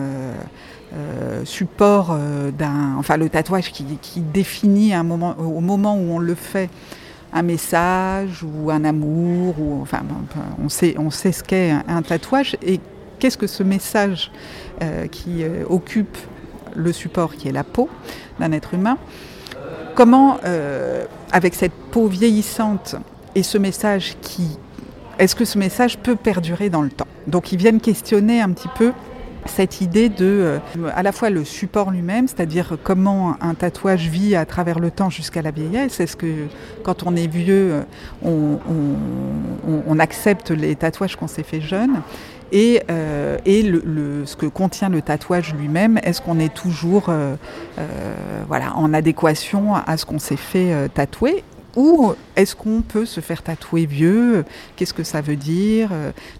support 1.45 2.17
d'un, 2.57 2.95
enfin 2.97 3.15
le 3.15 3.29
tatouage 3.29 3.71
qui, 3.71 3.85
définit 4.21 4.93
un 4.93 5.07
au 5.07 5.61
moment 5.61 5.95
où 5.95 6.13
on 6.13 6.17
le 6.17 6.33
fait 6.33 6.69
un 7.33 7.41
message 7.41 8.43
ou 8.43 8.71
un 8.71 8.83
amour, 8.83 9.59
ou 9.59 9.81
enfin 9.81 10.01
on 10.63 10.69
sait, 10.69 10.95
on 10.97 11.09
sait 11.09 11.31
ce 11.31 11.43
qu'est 11.43 11.71
un, 11.71 12.01
tatouage, 12.01 12.57
et 12.61 12.79
qu'est-ce 13.19 13.37
que 13.37 13.47
ce 13.47 13.63
message 13.63 14.31
qui 15.11 15.43
occupe 15.69 16.17
le 16.75 16.93
support 16.93 17.35
qui 17.35 17.49
est 17.49 17.51
la 17.51 17.63
peau 17.63 17.89
d'un 18.39 18.51
être 18.51 18.73
humain. 18.73 18.97
Comment, 19.95 20.39
avec 21.31 21.53
cette 21.53 21.73
peau 21.91 22.07
vieillissante 22.07 22.95
et 23.35 23.43
ce 23.43 23.57
message 23.57 24.15
qui... 24.21 24.57
Est-ce 25.17 25.35
que 25.35 25.45
ce 25.45 25.57
message 25.57 25.97
peut 25.97 26.15
perdurer 26.15 26.69
dans 26.69 26.81
le 26.81 26.89
temps? 26.89 27.07
Donc 27.27 27.51
ils 27.51 27.57
viennent 27.57 27.81
questionner 27.81 28.41
un 28.41 28.51
petit 28.51 28.69
peu 28.77 28.93
cette 29.49 29.81
idée 29.81 30.09
de 30.09 30.25
euh, 30.25 30.59
à 30.95 31.03
la 31.03 31.11
fois 31.11 31.29
le 31.29 31.43
support 31.43 31.91
lui-même, 31.91 32.27
c'est-à-dire 32.27 32.77
comment 32.83 33.35
un 33.41 33.53
tatouage 33.53 34.07
vit 34.07 34.35
à 34.35 34.45
travers 34.45 34.79
le 34.79 34.91
temps 34.91 35.09
jusqu'à 35.09 35.41
la 35.41 35.51
vieillesse. 35.51 35.99
Est-ce 35.99 36.15
que 36.15 36.47
quand 36.83 37.03
on 37.03 37.15
est 37.15 37.27
vieux, 37.27 37.83
on, 38.23 38.59
on, 39.87 39.99
accepte 39.99 40.51
les 40.51 40.75
tatouages 40.75 41.15
qu'on 41.15 41.27
s'est 41.27 41.43
fait 41.43 41.61
jeune 41.61 42.01
et, 42.51 42.81
euh, 42.89 43.37
ce 43.45 44.35
que 44.35 44.45
contient 44.45 44.89
le 44.89 45.01
tatouage 45.01 45.53
lui-même, 45.53 45.99
est-ce 46.03 46.21
qu'on 46.21 46.39
est 46.39 46.53
toujours 46.53 47.07
euh, 47.09 47.35
voilà, 48.47 48.75
en 48.75 48.93
adéquation 48.93 49.75
à 49.75 49.97
ce 49.97 50.05
qu'on 50.05 50.19
s'est 50.19 50.37
fait 50.37 50.89
tatouer 50.93 51.43
ou 51.75 52.13
est-ce 52.35 52.55
qu'on 52.55 52.81
peut 52.81 53.05
se 53.05 53.21
faire 53.21 53.41
tatouer 53.43 53.85
vieux? 53.85 54.45
Qu'est-ce 54.75 54.93
que 54.93 55.03
ça 55.03 55.21
veut 55.21 55.35
dire? 55.35 55.91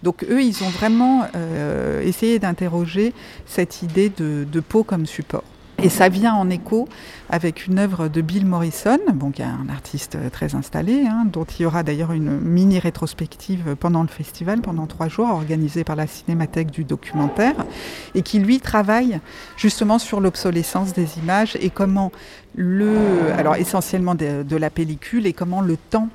Donc 0.04 0.24
eux, 0.30 0.42
ils 0.42 0.64
ont 0.64 0.70
vraiment 0.70 1.26
euh, 1.36 2.02
essayé 2.02 2.40
d'interroger 2.40 3.14
cette 3.46 3.82
idée 3.82 4.10
de 4.10 4.60
peau 4.60 4.84
comme 4.84 5.06
support. 5.06 5.44
Et 5.82 5.90
ça 5.90 6.10
vient 6.10 6.34
en 6.34 6.50
écho 6.50 6.90
avec 7.30 7.68
une 7.68 7.80
œuvre 7.80 8.10
de 8.10 8.22
Bill 8.22 8.46
Morrison, 8.46 8.98
un 9.08 9.70
artiste 9.70 10.18
très 10.32 10.56
installé, 10.56 11.06
hein, 11.08 11.26
dont 11.26 11.46
il 11.46 11.62
y 11.62 11.66
aura 11.66 11.84
d'ailleurs 11.84 12.12
une 12.12 12.40
mini 12.40 12.80
rétrospective 12.80 13.76
pendant 13.80 14.02
le 14.02 14.10
festival, 14.10 14.60
pendant 14.62 14.88
trois 14.88 15.08
jours, 15.08 15.30
organisée 15.30 15.86
par 15.86 15.96
la 15.96 16.08
Cinémathèque 16.08 16.72
du 16.72 16.84
documentaire, 16.84 17.56
et 18.14 18.24
qui 18.24 18.40
lui 18.40 18.60
travaille 18.60 19.22
justement 19.56 20.00
sur 20.00 20.20
l'obsolescence 20.20 20.94
des 20.94 21.18
images 21.18 21.58
et 21.62 21.70
comment 21.70 22.12
le, 22.56 22.98
alors 23.38 23.56
essentiellement 23.56 24.16
de 24.16 24.56
la 24.56 24.70
pellicule, 24.70 25.28
et 25.28 25.34
comment 25.34 25.62
le 25.62 25.78
temps 25.78 26.10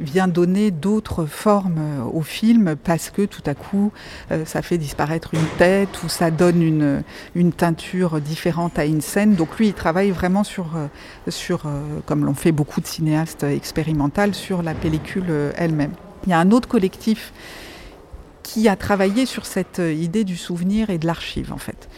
vient 0.00 0.28
donner 0.28 0.70
d'autres 0.70 1.26
formes 1.26 1.78
euh, 1.78 2.02
au 2.04 2.22
film 2.22 2.74
parce 2.82 3.10
que 3.10 3.22
tout 3.22 3.42
à 3.46 3.54
coup 3.54 3.92
euh, 4.30 4.44
ça 4.44 4.62
fait 4.62 4.78
disparaître 4.78 5.34
une 5.34 5.46
tête 5.58 6.02
ou 6.02 6.08
ça 6.08 6.30
donne 6.30 6.62
une, 6.62 7.52
teinture 7.52 8.20
différente 8.20 8.78
à 8.78 8.84
une 8.84 9.00
scène. 9.00 9.34
Donc 9.34 9.58
lui 9.58 9.68
il 9.68 9.74
travaille 9.74 10.10
vraiment 10.10 10.44
sur, 10.44 10.76
euh, 10.76 10.86
sur 11.28 11.62
comme 12.06 12.24
l'ont 12.24 12.34
fait 12.34 12.52
beaucoup 12.52 12.80
de 12.80 12.86
cinéastes 12.86 13.42
expérimentaux, 13.42 14.32
sur 14.32 14.62
la 14.62 14.74
pellicule 14.74 15.52
elle-même. 15.56 15.92
Il 16.24 16.30
y 16.30 16.32
a 16.32 16.38
un 16.38 16.50
autre 16.50 16.68
collectif 16.68 17.32
qui 18.42 18.68
a 18.68 18.76
travaillé 18.76 19.26
sur 19.26 19.46
cette 19.46 19.78
idée 19.78 20.24
du 20.24 20.36
souvenir 20.36 20.90
et 20.90 20.98
de 20.98 21.06
l'archive 21.06 21.52
en 21.52 21.58
fait 21.58 21.88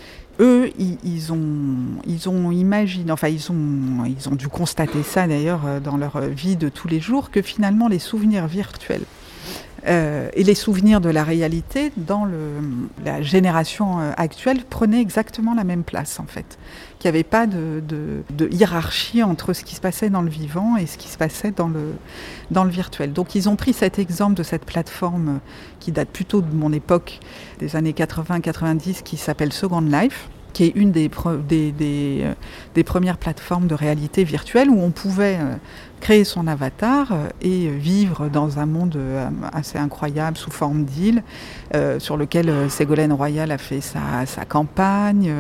eux, 0.42 0.70
ils, 0.76 1.32
ont, 1.32 2.50
imaginé, 2.50 3.10
enfin 3.12 3.28
ils 3.28 3.50
ont, 3.50 4.34
dû 4.34 4.48
constater 4.48 5.02
ça 5.02 5.26
d'ailleurs 5.26 5.62
euh, 5.64 5.80
dans 5.80 5.96
leur 5.96 6.20
vie 6.20 6.56
de 6.56 6.68
tous 6.68 6.88
les 6.88 7.00
jours, 7.00 7.30
que 7.30 7.40
finalement 7.40 7.88
les 7.88 8.00
souvenirs 8.00 8.46
virtuels 8.48 9.04
euh, 9.86 10.28
et 10.34 10.44
les 10.44 10.54
souvenirs 10.54 11.00
de 11.00 11.10
la 11.10 11.24
réalité 11.24 11.92
dans 11.96 12.24
le, 12.24 12.38
la 13.04 13.20
génération 13.20 13.98
euh, 13.98 14.12
actuelle 14.16 14.64
prenaient 14.64 15.00
exactement 15.00 15.54
la 15.54 15.64
même 15.64 15.82
place 15.82 16.20
en 16.20 16.26
fait. 16.26 16.58
Qu'il 16.98 17.10
n'y 17.10 17.16
avait 17.16 17.24
pas 17.24 17.48
de, 17.48 17.82
de, 17.88 18.48
hiérarchie 18.50 19.24
entre 19.24 19.52
ce 19.52 19.64
qui 19.64 19.74
se 19.74 19.80
passait 19.80 20.08
dans 20.08 20.22
le 20.22 20.30
vivant 20.30 20.76
et 20.76 20.86
ce 20.86 20.96
qui 20.98 21.08
se 21.08 21.18
passait 21.18 21.50
dans 21.50 21.66
le, 21.66 21.94
dans 22.52 22.62
le 22.62 22.70
virtuel. 22.70 23.12
Donc 23.12 23.34
ils 23.34 23.48
ont 23.48 23.56
pris 23.56 23.72
cet 23.72 23.98
exemple 23.98 24.34
de 24.34 24.44
cette 24.44 24.64
plateforme 24.64 25.40
qui 25.80 25.90
date 25.90 26.10
plutôt 26.10 26.42
de 26.42 26.54
mon 26.54 26.72
époque, 26.72 27.18
des 27.58 27.74
années 27.74 27.92
80-90, 27.92 29.02
qui 29.02 29.16
s'appelle 29.16 29.52
Second 29.52 29.80
Life 29.80 30.28
qui 30.52 30.64
est 30.64 30.72
une 30.74 30.92
des, 30.92 31.10
des, 31.48 31.72
euh, 32.22 32.34
des, 32.74 32.84
premières 32.84 33.18
plateformes 33.18 33.66
de 33.66 33.74
réalité 33.74 34.24
virtuelle 34.24 34.70
où 34.70 34.80
on 34.80 34.90
pouvait 34.90 35.38
créer 36.02 36.24
son 36.24 36.48
avatar 36.48 37.12
euh, 37.12 37.28
et 37.42 37.68
vivre 37.68 38.28
dans 38.28 38.58
un 38.58 38.66
monde 38.66 38.96
euh, 38.96 39.28
assez 39.52 39.78
incroyable 39.78 40.36
sous 40.36 40.50
forme 40.50 40.84
d'île, 40.84 41.22
euh, 41.76 42.00
sur 42.00 42.16
lequel 42.16 42.68
Ségolène 42.68 43.12
Royal 43.12 43.52
a 43.52 43.58
fait 43.58 43.80
sa, 43.80 44.26
sa 44.26 44.44
campagne, 44.44 45.32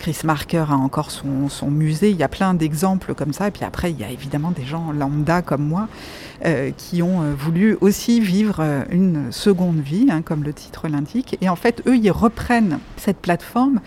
Chris 0.00 0.18
Marker 0.24 0.64
a 0.68 0.74
encore 0.74 1.12
son, 1.12 1.48
son, 1.48 1.70
musée, 1.70 2.10
il 2.10 2.16
y 2.16 2.24
a 2.24 2.28
plein 2.28 2.54
d'exemples 2.54 3.14
comme 3.14 3.32
ça, 3.32 3.46
et 3.46 3.50
puis 3.52 3.64
après 3.64 3.92
il 3.92 4.00
y 4.00 4.04
a 4.04 4.10
évidemment 4.10 4.50
des 4.50 4.64
gens 4.64 4.90
lambda 4.92 5.42
comme 5.42 5.62
moi 5.62 5.88
qui 6.78 7.02
ont 7.02 7.20
voulu 7.38 7.76
aussi 7.82 8.18
vivre 8.18 8.64
une 8.90 9.30
seconde 9.30 9.80
vie, 9.80 10.06
hein, 10.10 10.22
comme 10.22 10.42
le 10.42 10.54
titre 10.54 10.88
l'indique, 10.88 11.36
et 11.42 11.50
en 11.50 11.56
fait 11.56 11.82
eux 11.86 11.96
ils 11.96 12.10
reprennent 12.10 12.78
cette 12.96 13.18
plateforme 13.18 13.80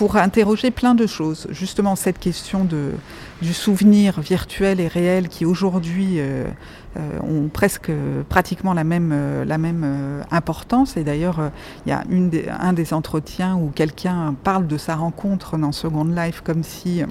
pour 0.00 0.16
interroger 0.16 0.70
plein 0.70 0.94
de 0.94 1.06
choses. 1.06 1.46
Justement, 1.50 1.94
cette 1.94 2.18
question 2.18 2.64
de, 2.64 2.92
du 3.42 3.52
souvenir 3.52 4.18
virtuel 4.22 4.80
et 4.80 4.88
réel 4.88 5.28
qui 5.28 5.44
aujourd'hui 5.44 6.18
euh, 6.18 6.46
euh, 6.96 7.18
ont 7.20 7.48
presque 7.48 7.92
pratiquement 8.30 8.72
la 8.72 8.82
même, 8.82 9.10
euh, 9.12 9.44
la 9.44 9.58
même 9.58 10.24
importance. 10.30 10.96
Et 10.96 11.04
d'ailleurs, 11.04 11.50
il 11.84 11.90
y 11.90 11.92
a 11.92 12.02
une 12.08 12.30
un 12.48 12.72
des 12.72 12.94
entretiens 12.94 13.56
où 13.56 13.70
quelqu'un 13.74 14.34
parle 14.42 14.66
de 14.66 14.78
sa 14.78 14.96
rencontre 14.96 15.58
dans 15.58 15.70
Second 15.70 16.04
Life 16.04 16.40
comme 16.42 16.62
si 16.62 17.02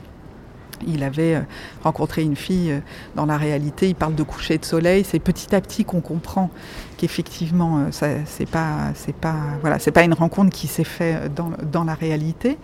il 0.87 1.03
avait 1.03 1.35
euh, 1.35 1.41
rencontré 1.83 2.23
une 2.23 2.35
fille 2.35 2.71
euh, 2.71 2.79
dans 3.15 3.25
la 3.25 3.37
réalité, 3.37 3.89
il 3.89 3.95
parle 3.95 4.15
de 4.15 4.23
coucher 4.23 4.57
de 4.57 4.65
soleil, 4.65 5.03
c'est 5.03 5.19
petit 5.19 5.53
à 5.55 5.61
petit 5.61 5.85
qu'on 5.85 6.01
comprend 6.01 6.49
qu'effectivement 6.97 7.79
euh, 7.79 8.23
c'est 8.25 8.49
pas 8.49 8.93
pas 9.21 9.91
pas 9.93 10.03
une 10.03 10.13
rencontre 10.13 10.55
qui 10.55 10.67
s'est 10.67 10.83
faite 10.83 11.33
dans, 11.33 11.51
dans, 11.71 11.83
la 11.83 11.93
réalité. 11.93 12.57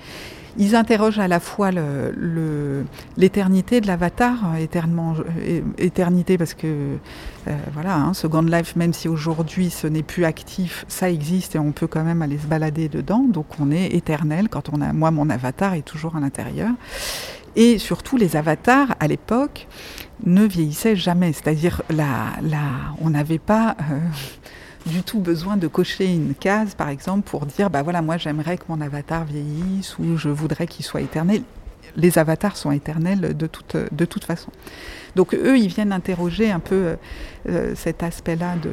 Ils 0.58 0.76
interrogent 0.76 1.20
à 1.20 1.28
la 1.28 1.42
fois 1.42 1.70
l'éternité 3.18 3.82
de 3.82 3.88
l'avatar, 3.88 4.38
éternité 5.78 6.38
parce 6.38 6.54
que 6.54 6.96
voilà, 7.74 7.96
hein, 7.96 8.14
Second 8.14 8.42
Life, 8.42 8.78
même 8.78 8.94
si 8.94 9.10
aujourd'hui 9.10 9.70
ce 9.70 9.86
n'est 9.88 10.04
plus 10.04 10.24
actif, 10.24 10.86
ça 10.88 11.10
existe 11.10 11.56
et 11.56 11.60
on 11.60 11.74
peut 11.74 11.88
quand 11.88 12.06
même 12.06 12.22
aller 12.22 12.38
se 12.38 12.48
balader 12.48 12.88
dedans. 12.88 13.26
Donc 13.28 13.48
on 13.60 13.70
est 13.70 13.88
éternel 13.88 14.48
quand 14.48 14.70
on 14.72 14.80
a, 14.80 14.94
moi 14.94 15.12
mon 15.12 15.30
avatar 15.30 15.74
est 15.74 15.82
toujours 15.82 16.16
à 16.16 16.22
l'intérieur. 16.22 16.72
Et 17.56 17.78
surtout, 17.78 18.18
les 18.18 18.36
avatars, 18.36 18.96
à 19.00 19.08
l'époque, 19.08 19.68
ne 20.26 20.46
vieillissaient 20.46 20.96
jamais. 20.96 21.34
C'est-à-dire, 21.34 21.82
là, 21.90 22.34
on 23.02 23.10
n'avait 23.10 23.40
pas 23.40 23.76
euh, 23.92 24.00
du 24.86 25.04
tout 25.04 25.20
besoin 25.20 25.58
de 25.58 25.68
cocher 25.68 26.14
une 26.14 26.36
case, 26.36 26.76
par 26.76 26.90
exemple, 26.90 27.30
pour 27.30 27.46
dire, 27.46 27.70
bah 27.70 27.82
voilà, 27.82 28.02
moi 28.02 28.18
j'aimerais 28.18 28.58
que 28.58 28.66
mon 28.70 28.82
avatar 28.82 29.26
vieillisse 29.26 29.98
ou 30.00 30.18
je 30.18 30.30
voudrais 30.30 30.68
qu'il 30.68 30.86
soit 30.86 31.02
éternel. 31.02 31.44
Les 31.96 32.18
avatars 32.18 32.58
sont 32.58 32.72
éternels 32.72 33.38
de 33.38 33.48
toute, 33.48 33.78
de 33.78 34.08
façon. 34.26 34.52
Donc 35.16 35.34
eux, 35.34 35.58
ils 35.58 35.68
viennent 35.70 35.94
interroger 35.94 36.52
un 36.52 36.60
peu 36.60 36.98
euh, 37.48 37.74
cet 37.76 38.04
aspect-là 38.04 38.56
de 38.62 38.70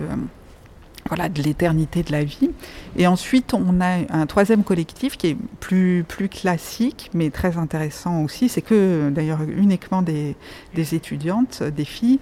voilà, 1.09 1.29
de 1.29 1.43
l'éternité 1.43 2.03
de 2.03 2.13
la 2.13 2.25
vie. 2.25 2.51
Et 2.97 3.07
ensuite, 3.07 3.55
on 3.55 3.81
a 3.81 3.99
un 4.11 4.27
troisième 4.27 4.65
collectif 4.65 5.17
qui 5.17 5.29
est 5.29 5.37
plus, 5.61 6.05
classique, 6.31 7.11
mais 7.15 7.31
très 7.31 7.59
intéressant 7.59 8.23
aussi. 8.23 8.49
C'est 8.49 8.63
que, 8.63 9.11
d'ailleurs, 9.11 9.41
uniquement 9.43 10.03
des, 10.03 10.37
des, 10.75 10.95
étudiantes, 10.95 11.63
des 11.63 11.85
filles, 11.85 12.21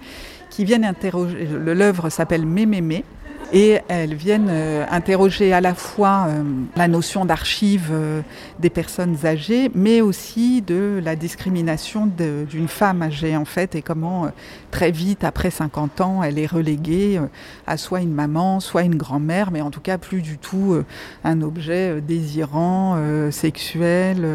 qui 0.49 0.65
viennent 0.65 0.85
interroger. 0.85 1.45
L'œuvre 1.45 2.09
s'appelle 2.09 2.45
Mémémé 2.45 3.05
et 3.53 3.79
elles 3.89 4.15
viennent 4.15 4.47
euh, 4.49 4.85
interroger 4.89 5.53
à 5.53 5.59
la 5.59 5.73
fois 5.73 6.27
euh, 6.27 6.43
la 6.75 6.87
notion 6.87 7.25
d'archive 7.25 7.89
euh, 7.91 8.21
des 8.59 8.69
personnes 8.69 9.17
âgées, 9.25 9.69
mais 9.75 9.99
aussi 10.01 10.61
de 10.61 11.01
la 11.03 11.15
discrimination 11.15 12.07
d'une 12.07 12.67
femme 12.67 13.01
âgée 13.01 13.35
en 13.35 13.45
fait, 13.45 13.75
et 13.75 13.81
comment 13.81 14.31
très 14.69 14.91
vite, 14.91 15.23
après 15.23 15.51
50 15.51 16.01
ans, 16.01 16.23
elle 16.23 16.39
est 16.39 16.45
reléguée 16.45 17.19
à 17.67 17.77
soit 17.77 17.99
une 18.01 18.13
maman, 18.13 18.59
soit 18.59 18.83
une 18.83 18.95
grand-mère, 18.95 19.51
mais 19.51 19.61
en 19.61 19.71
tout 19.71 19.81
cas 19.81 19.97
plus 19.97 20.21
du 20.21 20.37
tout 20.37 20.81
un 21.23 21.41
objet 21.41 21.99
désirant, 22.01 22.97
sexuel, 23.31 24.25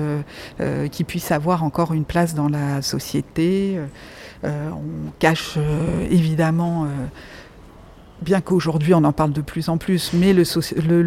qui 0.90 1.04
puisse 1.04 1.30
avoir 1.32 1.64
encore 1.64 1.92
une 1.92 2.04
place 2.04 2.34
dans 2.34 2.48
la 2.48 2.82
société. 2.82 3.78
on 4.44 5.10
cache 5.18 5.58
évidemment 6.10 6.86
bien 8.22 8.40
qu'aujourd'hui 8.40 8.94
on 8.94 9.04
en 9.04 9.12
parle 9.12 9.32
de 9.32 9.40
plus 9.40 9.68
en 9.68 9.78
plus, 9.78 10.12
mais 10.12 10.32
le, 10.32 10.44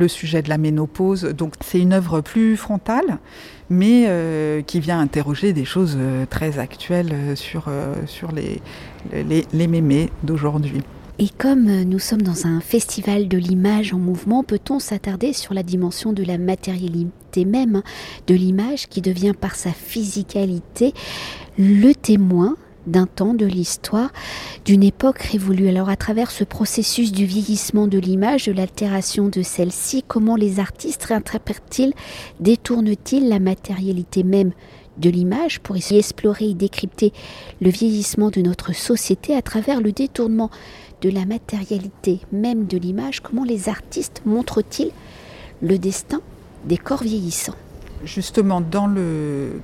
sujet 0.08 0.42
de 0.42 0.50
la 0.50 0.58
ménopause, 0.58 1.24
donc 1.24 1.54
c'est 1.62 1.80
une 1.80 1.94
œuvre 1.94 2.22
plus 2.22 2.58
frontale, 2.58 3.18
mais 3.70 4.06
euh, 4.08 4.62
qui 4.62 4.80
vient 4.80 5.00
interroger 5.00 5.54
des 5.54 5.66
choses 5.66 5.98
euh, 6.00 6.26
très 6.26 6.60
actuelles 6.60 7.12
euh, 7.14 7.36
sur, 7.36 7.70
sur 8.06 8.32
les, 8.32 8.62
les, 9.14 9.46
les 9.52 9.68
mémés 9.68 10.10
d'aujourd'hui. 10.24 10.82
Et 11.22 11.28
comme 11.38 11.66
nous 11.84 12.00
sommes 12.00 12.22
dans 12.22 12.48
un 12.48 12.62
festival 12.62 13.28
de 13.28 13.38
l'image 13.38 13.94
en 13.94 14.00
mouvement, 14.00 14.42
peut-on 14.42 14.80
s'attarder 14.80 15.34
sur 15.34 15.54
la 15.54 15.64
dimension 15.64 16.14
de 16.14 16.24
la 16.24 16.38
matérialité 16.38 17.44
même 17.46 17.82
de 18.28 18.36
l'image 18.36 18.88
qui 18.88 19.02
devient 19.02 19.34
par 19.40 19.56
sa 19.56 19.72
physicalité 19.72 20.94
le 21.58 21.94
témoin 21.94 22.56
d'un 22.90 23.06
temps, 23.06 23.34
de 23.34 23.46
l'histoire, 23.46 24.12
d'une 24.66 24.84
époque 24.84 25.22
révolue. 25.22 25.70
Alors 25.70 25.90
à 25.90 25.96
travers 25.96 26.32
ce 26.32 26.44
processus 26.44 27.12
du 27.12 27.26
vieillissement 27.26 27.88
de 27.88 27.98
l'image, 27.98 28.46
de 28.46 28.52
l'altération 28.52 29.28
de 29.28 29.42
celle-ci, 29.42 30.04
comment 30.08 30.36
les 30.36 30.60
artistes 30.60 31.04
réinterprètent-ils, 31.06 31.94
détournent-ils 32.40 33.30
la 33.30 33.40
matérialité 33.40 34.24
même 34.24 34.52
de 34.98 35.10
l'image 35.10 35.60
pour 35.60 35.78
essayer 35.78 36.00
d'explorer 36.02 36.50
et 36.50 36.54
décrypter 36.54 37.14
le 37.62 37.70
vieillissement 37.70 38.30
de 38.30 38.42
notre 38.42 38.74
société 38.74 39.36
à 39.36 39.42
travers 39.42 39.82
le 39.82 39.92
détournement 39.92 40.50
de 41.02 41.10
la 41.10 41.26
matérialité 41.26 42.20
même 42.32 42.66
de 42.66 42.78
l'image, 42.78 43.22
comment 43.22 43.46
les 43.46 43.70
artistes 43.70 44.22
montrent-ils 44.26 44.92
le 45.62 45.78
destin 45.78 46.22
des 46.66 46.78
corps 46.78 47.04
vieillissants? 47.04 47.56
Justement, 48.04 48.64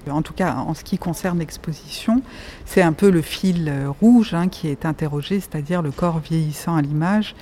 en 0.10 0.22
tout 0.22 0.34
cas 0.34 0.56
en 0.56 0.74
ce 0.74 0.84
qui 0.84 0.98
concerne 0.98 1.40
l'exposition, 1.40 2.22
c'est 2.66 2.82
un 2.82 2.94
peu 2.94 3.10
le 3.10 3.22
fil 3.22 3.72
rouge 4.02 4.34
hein, 4.34 4.50
qui 4.50 4.68
est 4.68 4.86
interrogé, 4.86 5.40
c'est-à-dire 5.40 5.82
le 5.82 5.92
corps 5.92 6.20
vieillissant 6.20 6.76
à 6.76 6.82
l'image 6.82 7.36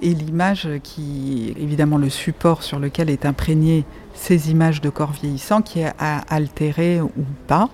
et 0.00 0.14
l'image 0.14 0.68
qui, 0.82 1.54
évidemment, 1.58 1.98
le 1.98 2.08
support 2.08 2.62
sur 2.62 2.78
lequel 2.78 3.10
est 3.10 3.26
imprégné 3.26 3.84
ces 4.20 4.50
images 4.50 4.82
de 4.82 4.90
corps 4.90 5.12
vieillissants 5.12 5.62
qui 5.62 5.80
est 5.80 5.92
altéré 5.98 7.00
ou 7.00 7.24
pas. 7.46 7.70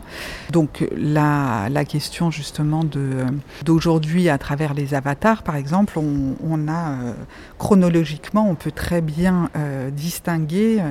Donc 0.53 0.87
la, 0.97 1.69
la 1.69 1.85
question 1.85 2.31
justement 2.31 2.83
d'aujourd'hui 3.65 4.29
à 4.29 4.39
travers 4.39 4.73
les 4.73 4.95
avatars 4.95 5.43
par 5.43 5.57
exemple, 5.57 5.99
on, 5.99 6.69
a 6.69 6.91
euh, 6.91 7.13
chronologiquement 7.59 8.49
on 8.49 8.55
peut 8.55 8.71
très 8.71 9.01
bien 9.01 9.51
euh, 9.57 9.91
distinguer 9.91 10.83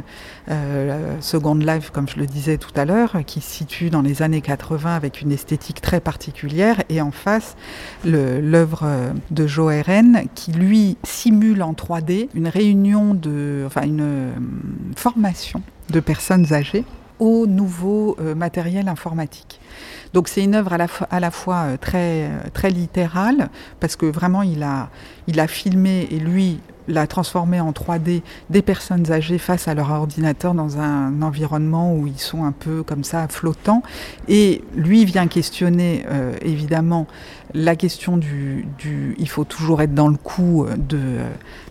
euh, 0.49 1.15
Second 1.21 1.55
Life 1.55 1.89
comme 1.89 2.07
je 2.07 2.17
le 2.17 2.25
disais 2.25 2.57
tout 2.57 2.71
à 2.75 2.85
l'heure 2.85 3.17
qui 3.25 3.41
se 3.41 3.49
situe 3.49 3.89
dans 3.89 4.01
les 4.01 4.21
années 4.21 4.41
80 4.41 4.93
avec 4.93 5.21
une 5.21 5.31
esthétique 5.31 5.81
très 5.81 5.99
particulière 5.99 6.83
et 6.89 7.01
en 7.01 7.11
face 7.11 7.55
l'œuvre 8.03 8.85
de 9.31 9.47
Joe 9.47 9.83
Ren 9.85 10.25
qui 10.35 10.51
lui 10.51 10.97
simule 11.03 11.63
en 11.63 11.73
3D 11.73 12.29
une 12.33 12.47
réunion 12.47 13.13
de 13.13 13.63
enfin 13.65 13.83
une 13.83 14.33
formation 14.95 15.44
de 15.89 15.99
personnes 15.99 16.53
âgées 16.53 16.83
au 17.19 17.47
nouveau 17.47 18.17
euh, 18.19 18.35
matériel 18.35 18.87
informatique. 18.89 19.59
Donc 20.15 20.29
c'est 20.29 20.43
une 20.43 20.55
œuvre 20.55 20.71
à 20.73 21.19
la, 21.19 21.31
fois 21.31 21.55
euh, 21.55 21.77
très, 21.77 22.23
euh, 22.23 22.29
très 22.53 22.69
littérale, 22.69 23.49
parce 23.79 23.95
que 23.95 24.05
vraiment 24.05 24.43
il 24.43 24.63
a, 24.63 24.89
il 25.27 25.39
a 25.39 25.47
filmé 25.47 26.07
et 26.09 26.19
lui 26.19 26.59
l'a 26.87 27.05
transformé 27.05 27.59
en 27.59 27.71
3D 27.71 28.21
des 28.51 28.61
personnes 28.61 29.11
âgées 29.11 29.39
face 29.39 29.67
à 29.67 29.73
leur 29.73 29.89
ordinateur 29.91 30.53
dans 30.53 30.77
un 30.77 31.21
environnement 31.23 31.95
où 31.95 32.05
ils 32.05 32.19
sont 32.19 32.45
un 32.45 32.51
peu 32.53 32.83
comme 32.83 33.03
ça 33.03 33.27
flottants. 33.27 33.81
Et 34.27 34.63
lui 34.75 35.03
vient 35.03 35.27
questionner 35.27 36.05
euh, 36.07 36.33
évidemment 36.43 37.07
la 37.55 37.75
question 37.75 38.17
du, 38.17 38.67
il 39.17 39.29
faut 39.29 39.45
toujours 39.45 39.81
être 39.81 39.95
dans 39.95 40.09
le 40.09 40.17
coup 40.17 40.67
de 40.77 41.17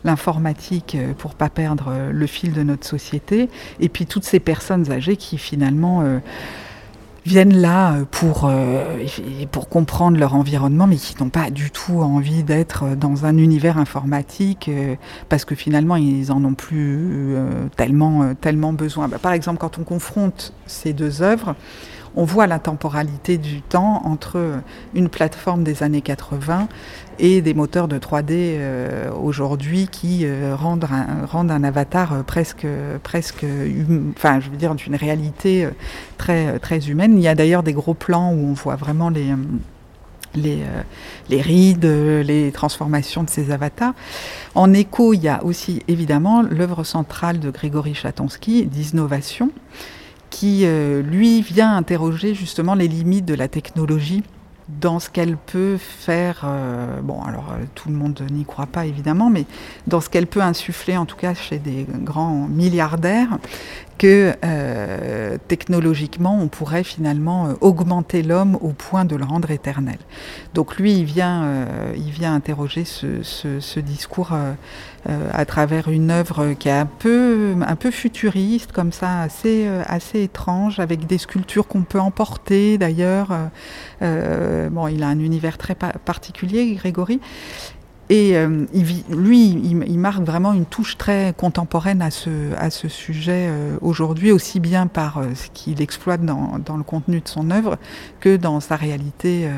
l'informatique 0.02 0.96
pour 1.18 1.34
pas 1.34 1.48
perdre 1.48 1.92
le 2.10 2.26
fil 2.26 2.52
de 2.52 2.62
notre 2.62 2.86
société. 2.86 3.48
Et 3.80 3.88
puis 3.88 4.06
toutes 4.06 4.24
ces 4.24 4.40
personnes 4.40 4.90
âgées 4.90 5.16
qui 5.16 5.38
finalement 5.38 6.02
viennent 7.24 7.56
là 7.56 7.94
euh, 7.94 8.04
pour, 8.10 8.44
euh, 8.44 9.06
pour 9.50 9.68
comprendre 9.68 10.18
leur 10.18 10.34
environnement, 10.34 10.86
mais 10.86 10.96
qui 10.96 11.14
n'ont 11.22 11.30
pas 11.30 11.50
du 11.50 11.70
tout 11.70 12.00
envie 12.00 12.42
d'être 12.42 12.96
dans 12.96 13.24
un 13.24 13.36
univers 13.38 13.78
informatique, 13.78 14.68
euh, 14.68 14.94
parce 15.28 15.44
que 15.44 15.54
finalement, 15.54 15.96
ils 15.96 16.30
en 16.32 16.44
ont 16.44 16.54
plus 16.54 17.36
tellement, 17.76 18.34
tellement 18.34 18.72
besoin. 18.72 19.08
Bah, 19.08 19.18
par 19.20 19.32
exemple, 19.32 19.58
quand 19.58 19.78
on 19.78 19.84
confronte 19.84 20.52
ces 20.66 20.92
deux 20.92 21.22
œuvres, 21.22 21.54
on 22.16 22.24
voit 22.24 22.46
la 22.46 22.58
temporalité 22.58 23.38
du 23.38 23.60
temps 23.62 24.02
entre 24.04 24.60
une 24.94 25.08
plateforme 25.08 25.64
des 25.64 25.82
années 25.82 26.02
80 26.02 26.68
et 27.18 27.42
des 27.42 27.54
moteurs 27.54 27.88
de 27.88 27.98
3D 27.98 28.30
euh, 28.30 29.10
aujourd'hui 29.12 29.88
qui 29.90 30.20
euh, 30.24 30.54
rendent, 30.56 30.86
un, 31.50 31.64
avatar 31.64 32.12
euh, 32.12 32.22
presque, 32.22 32.66
presque 33.02 33.44
enfin, 34.16 34.40
je 34.40 34.50
veux 34.50 34.56
dire, 34.56 34.74
d'une 34.74 34.96
réalité 34.96 35.68
très, 36.18 36.58
humaine. 36.88 37.16
Il 37.16 37.22
y 37.22 37.28
a 37.28 37.34
d'ailleurs 37.34 37.62
des 37.62 37.72
gros 37.72 37.94
plans 37.94 38.32
où 38.32 38.48
on 38.48 38.52
voit 38.52 38.76
vraiment 38.76 39.10
les, 39.10 39.34
rides, 41.30 41.84
les 41.84 42.50
transformations 42.52 43.22
de 43.22 43.30
ces 43.30 43.50
avatars. 43.50 43.94
En 44.54 44.72
écho, 44.72 45.14
il 45.14 45.22
y 45.22 45.28
a 45.28 45.44
aussi 45.44 45.82
évidemment 45.88 46.42
l'œuvre 46.42 46.84
centrale 46.84 47.38
de 47.38 47.50
Grégory 47.50 47.94
Chatonsky, 47.94 48.66
d'innovation, 48.66 49.50
qui 50.34 50.66
lui 50.66 51.42
vient 51.42 51.76
interroger 51.76 52.34
justement 52.34 52.74
les 52.74 52.88
limites 52.88 53.24
de 53.24 53.34
la 53.34 53.48
technologie 53.48 54.22
dans 54.68 54.98
ce 54.98 55.10
qu'elle 55.10 55.36
peut 55.36 55.76
faire, 55.76 56.42
euh, 56.44 57.00
bon 57.02 57.22
alors 57.22 57.52
euh, 57.52 57.64
tout 57.74 57.90
le 57.90 57.94
monde 57.94 58.22
n'y 58.30 58.44
croit 58.44 58.66
pas 58.66 58.86
évidemment, 58.86 59.28
mais 59.28 59.44
dans 59.86 60.00
ce 60.00 60.08
qu'elle 60.08 60.26
peut 60.26 60.40
insuffler 60.40 60.96
en 60.96 61.04
tout 61.04 61.16
cas 61.16 61.34
chez 61.34 61.58
des 61.58 61.86
grands 61.88 62.48
milliardaires, 62.48 63.38
que 63.98 64.34
euh, 64.44 65.36
technologiquement 65.48 66.38
on 66.40 66.48
pourrait 66.48 66.84
finalement 66.84 67.54
augmenter 67.60 68.22
l'homme 68.22 68.56
au 68.60 68.70
point 68.70 69.04
de 69.04 69.16
le 69.16 69.24
rendre 69.24 69.50
éternel. 69.50 69.98
Donc 70.54 70.76
lui 70.76 70.98
il 70.98 71.04
vient, 71.04 71.66
il 71.96 72.10
vient 72.10 72.34
interroger 72.34 72.84
ce, 72.84 73.80
discours 73.80 74.32
à 75.06 75.44
travers 75.44 75.88
une 75.88 76.10
œuvre 76.10 76.54
qui 76.54 76.68
est 76.68 76.72
un 76.72 76.86
peu, 76.86 77.90
futuriste 77.90 78.72
comme 78.72 78.92
ça, 78.92 79.20
assez, 79.22 79.68
assez 79.86 80.22
étrange, 80.22 80.80
avec 80.80 81.06
des 81.06 81.18
sculptures 81.18 81.66
qu'on 81.66 81.82
peut 81.82 82.00
emporter 82.00 82.78
d'ailleurs. 82.78 83.28
Euh, 84.02 84.68
bon, 84.70 84.88
il 84.88 85.02
a 85.02 85.08
un 85.08 85.18
univers 85.18 85.58
très 85.58 85.74
particulier, 85.74 86.74
Grégory. 86.74 87.20
Et 88.10 88.36
euh, 88.36 88.66
lui, 89.10 89.48
il, 89.48 89.98
marque 89.98 90.22
vraiment 90.22 90.52
une 90.52 90.66
touche 90.66 90.98
très 90.98 91.34
contemporaine 91.36 92.02
à 92.02 92.10
ce, 92.10 92.88
sujet 92.88 93.48
euh, 93.48 93.76
aujourd'hui, 93.80 94.30
aussi 94.30 94.60
bien 94.60 94.86
par 94.86 95.22
ce 95.34 95.48
qu'il 95.54 95.80
exploite 95.80 96.22
dans, 96.24 96.76
le 96.76 96.82
contenu 96.82 97.20
de 97.20 97.28
son 97.28 97.50
œuvre 97.50 97.78
que 98.20 98.36
dans 98.36 98.60
sa 98.60 98.76
réalité 98.76 99.48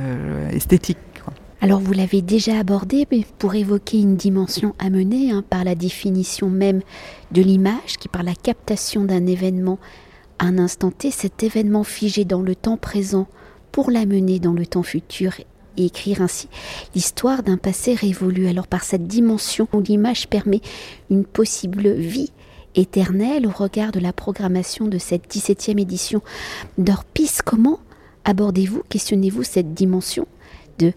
esthétique. 0.52 0.98
Alors 1.60 1.80
vous 1.80 1.92
l'avez 1.92 2.22
déjà 2.22 2.58
abordé, 2.58 3.08
mais 3.10 3.24
pour 3.38 3.54
évoquer 3.54 3.98
une 3.98 4.16
dimension 4.16 4.74
amenée 4.78 5.32
hein, 5.32 5.42
par 5.48 5.64
la 5.64 5.74
définition 5.74 6.50
même 6.50 6.82
de 7.32 7.42
l'image, 7.42 7.96
qui 7.98 8.08
par 8.08 8.22
la 8.22 8.34
captation 8.34 9.04
d'un 9.04 9.26
événement 9.26 9.78
à 10.38 10.46
un 10.46 10.58
instant 10.58 10.90
T, 10.90 11.10
cet 11.10 11.42
événement 11.42 11.82
figé 11.82 12.24
dans 12.24 12.42
le 12.42 12.54
temps 12.54 12.76
présent 12.76 13.26
pour 13.72 13.90
la 13.90 14.04
mener 14.04 14.38
dans 14.38 14.52
le 14.52 14.66
temps 14.66 14.82
futur 14.82 15.32
et 15.76 15.86
écrire 15.86 16.22
ainsi. 16.22 16.48
L'histoire 16.94 17.42
d'un 17.42 17.56
passé 17.56 17.94
révolu. 17.94 18.48
Alors 18.48 18.66
par 18.66 18.84
cette 18.84 19.06
dimension 19.06 19.68
où 19.72 19.80
l'image 19.80 20.28
permet 20.28 20.60
une 21.10 21.24
possible 21.24 21.92
vie 21.92 22.32
éternelle 22.74 23.46
au 23.46 23.50
regard 23.50 23.92
de 23.92 24.00
la 24.00 24.12
programmation 24.12 24.86
de 24.86 24.98
cette 24.98 25.34
17e 25.34 25.80
édition 25.80 26.22
d'Orpis, 26.78 27.38
comment 27.44 27.80
abordez-vous, 28.24 28.82
questionnez-vous 28.88 29.42
cette 29.42 29.74
dimension 29.74 30.26
de 30.78 30.92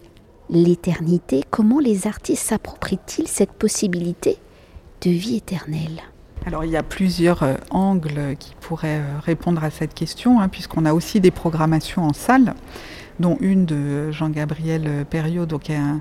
l'éternité? 0.50 1.44
Comment 1.50 1.80
les 1.80 2.08
artistes 2.08 2.48
s'approprient-ils 2.48 3.28
cette 3.28 3.54
possibilité 3.54 4.38
de 5.02 5.10
vie 5.10 5.38
éternelle? 5.38 6.02
Alors 6.46 6.64
il 6.64 6.72
y 6.72 6.78
a 6.78 6.84
plusieurs 6.84 7.44
euh, 7.44 7.56
angles 7.70 8.36
qui 8.40 8.56
pourraient 8.62 9.00
euh, 9.00 9.20
répondre 9.22 9.64
à 9.64 9.70
cette 9.70 9.94
question, 9.94 10.40
hein, 10.40 10.48
puisqu'on 10.48 10.86
a 10.86 10.94
aussi 10.94 11.20
des 11.20 11.32
programmations 11.32 12.04
en 12.04 12.14
salle 12.14 12.56
dont 13.20 13.38
une 13.42 13.66
de 13.66 14.12
Jean-Gabriel 14.12 15.06
Perriot, 15.10 15.46
donc 15.46 15.70
un, 15.70 16.00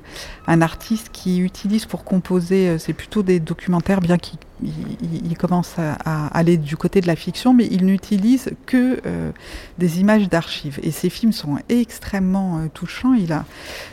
artiste 0.61 1.11
qui 1.13 1.39
utilise 1.39 1.87
pour 1.87 2.05
composer, 2.05 2.69
euh, 2.69 2.79
c'est 2.79 2.93
plutôt 2.93 3.23
des 3.23 3.39
documentaires, 3.39 4.01
bien 4.01 4.19
qu'il 4.19 4.39
il, 4.61 5.39
commence 5.39 5.77
à, 5.79 6.27
aller 6.37 6.57
du 6.57 6.77
côté 6.77 7.01
de 7.01 7.07
la 7.07 7.15
fiction, 7.15 7.55
mais 7.55 7.69
il 7.71 7.87
n'utilise 7.87 8.51
que 8.67 9.01
euh, 9.07 9.31
des 9.79 10.01
images 10.01 10.29
d'archives. 10.29 10.81
Et 10.83 10.91
ces 10.91 11.11
films 11.11 11.31
sont 11.31 11.59
extrêmement 11.69 12.59
euh, 12.59 12.67
touchants. 12.75 13.15
Il 13.15 13.33
a 13.33 13.45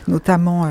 notamment 0.08 0.68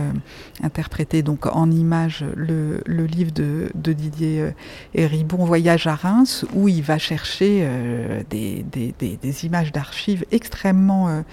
interprété 0.61 1.21
donc 1.21 1.45
en 1.45 1.71
images 1.71 2.25
le, 2.35 2.83
livre 2.87 3.31
de, 3.31 3.71
Didier 3.73 4.51
Héribon, 4.93 5.45
Voyage 5.45 5.87
à 5.87 5.95
Reims, 5.95 6.45
où 6.53 6.67
il 6.67 6.83
va 6.83 6.97
chercher 6.97 7.67
des, 8.29 9.45
images 9.45 9.71
d'archives 9.71 10.25
extrêmement 10.31 11.23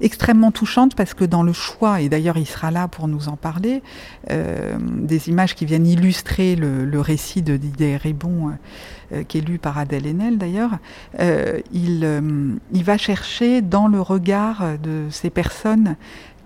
extrêmement 0.00 0.50
touchante 0.50 0.94
parce 0.94 1.14
que 1.14 1.24
dans 1.24 1.42
le 1.42 1.52
choix, 1.52 2.00
et 2.00 2.08
d'ailleurs 2.08 2.36
il 2.36 2.46
sera 2.46 2.70
là 2.70 2.88
pour 2.88 3.08
nous 3.08 3.28
en 3.28 3.36
parler, 3.36 3.82
euh, 4.30 4.76
des 4.80 5.28
images 5.28 5.54
qui 5.54 5.64
viennent 5.64 5.86
illustrer 5.86 6.56
le, 6.56 7.00
récit 7.00 7.42
de 7.42 7.56
Didier 7.56 7.96
Ribon, 7.96 8.52
euh, 9.12 9.22
qui 9.24 9.38
est 9.38 9.40
lu 9.40 9.58
par 9.58 9.78
Adèle 9.78 10.06
Haenel 10.06 10.38
d'ailleurs, 10.38 10.78
euh, 11.20 11.60
il, 11.72 12.22
il 12.72 12.84
va 12.84 12.98
chercher 12.98 13.62
dans 13.62 13.88
le 13.88 14.00
regard 14.00 14.78
de 14.82 15.06
ces 15.10 15.30
personnes 15.30 15.96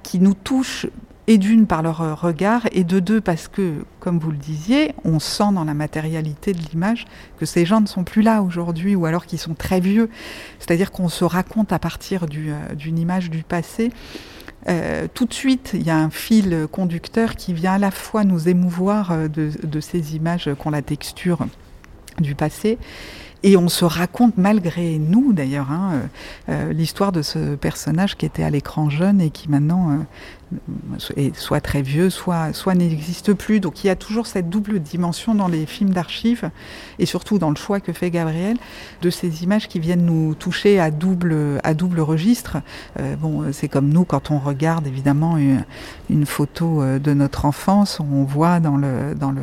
qui 0.02 0.18
nous 0.18 0.34
touchent 0.34 0.86
et 1.30 1.38
d'une 1.38 1.68
par 1.68 1.80
leur 1.80 2.00
euh, 2.00 2.12
regard, 2.12 2.66
et 2.72 2.82
de 2.82 2.98
deux 2.98 3.20
parce 3.20 3.46
que, 3.46 3.84
comme 4.00 4.18
vous 4.18 4.32
le 4.32 4.36
disiez, 4.36 4.92
on 5.04 5.20
sent 5.20 5.52
dans 5.54 5.62
la 5.62 5.74
matérialité 5.74 6.52
de 6.52 6.58
l'image 6.58 7.06
que 7.38 7.46
ces 7.46 7.64
gens 7.64 7.80
ne 7.80 7.86
sont 7.86 8.02
plus 8.02 8.22
là 8.22 8.42
aujourd'hui, 8.42 8.96
ou 8.96 9.06
alors 9.06 9.26
qu'ils 9.26 9.38
sont 9.38 9.54
très 9.54 9.78
vieux. 9.78 10.10
C'est-à-dire 10.58 10.90
qu'on 10.90 11.08
se 11.08 11.24
raconte 11.24 11.72
à 11.72 11.78
partir 11.78 12.24
euh, 12.24 12.74
d'une 12.74 12.98
image 12.98 13.30
du 13.30 13.44
passé 13.44 13.92
euh, 14.68 15.06
tout 15.14 15.24
de 15.24 15.32
suite, 15.32 15.70
il 15.72 15.86
y 15.86 15.90
a 15.90 15.96
un 15.96 16.10
fil 16.10 16.66
conducteur 16.70 17.36
qui 17.36 17.54
vient 17.54 17.74
à 17.74 17.78
la 17.78 17.92
fois 17.92 18.24
nous 18.24 18.48
émouvoir 18.48 19.16
de, 19.30 19.80
ces 19.80 20.16
images 20.16 20.50
qu'on 20.58 20.70
la 20.70 20.82
texture 20.82 21.46
du 22.18 22.34
passé 22.34 22.76
et 23.42 23.56
on 23.56 23.70
se 23.70 23.86
raconte 23.86 24.36
malgré 24.36 24.98
nous 24.98 25.32
d'ailleurs 25.32 25.70
hein, 25.70 26.02
l'histoire 26.72 27.10
de 27.10 27.22
ce 27.22 27.54
personnage 27.54 28.18
qui 28.18 28.26
était 28.26 28.42
à 28.42 28.50
l'écran 28.50 28.90
jeune 28.90 29.22
et 29.22 29.30
qui 29.30 29.48
maintenant 29.48 30.04
soit 31.34 31.60
très 31.60 31.82
vieux, 31.82 32.10
soit, 32.10 32.52
soit 32.52 32.74
n'existe 32.74 33.32
plus. 33.34 33.60
Donc 33.60 33.84
il 33.84 33.86
y 33.86 33.90
a 33.90 33.96
toujours 33.96 34.26
cette 34.26 34.48
double 34.48 34.80
dimension 34.80 35.34
dans 35.34 35.48
les 35.48 35.66
films 35.66 35.90
d'archives 35.90 36.50
et 36.98 37.06
surtout 37.06 37.38
dans 37.38 37.50
le 37.50 37.56
choix 37.56 37.80
que 37.80 37.92
fait 37.92 38.10
Gabriel 38.10 38.56
de 39.02 39.10
ces 39.10 39.42
images 39.42 39.68
qui 39.68 39.78
viennent 39.78 40.04
nous 40.04 40.34
toucher 40.34 40.80
à 40.80 40.90
double, 40.90 41.60
à 41.62 41.74
double 41.74 42.00
registre. 42.00 42.58
Euh, 42.98 43.16
bon, 43.16 43.52
c'est 43.52 43.68
comme 43.68 43.88
nous 43.88 44.04
quand 44.04 44.30
on 44.30 44.38
regarde 44.38 44.86
évidemment 44.86 45.36
une, 45.38 46.26
photo 46.26 46.82
euh, 46.82 46.98
de 46.98 47.14
notre 47.14 47.44
enfance, 47.44 48.00
on 48.00 48.24
voit 48.24 48.60
dans 48.60 48.76
le, 48.76 49.14
dans 49.14 49.30
le, 49.30 49.42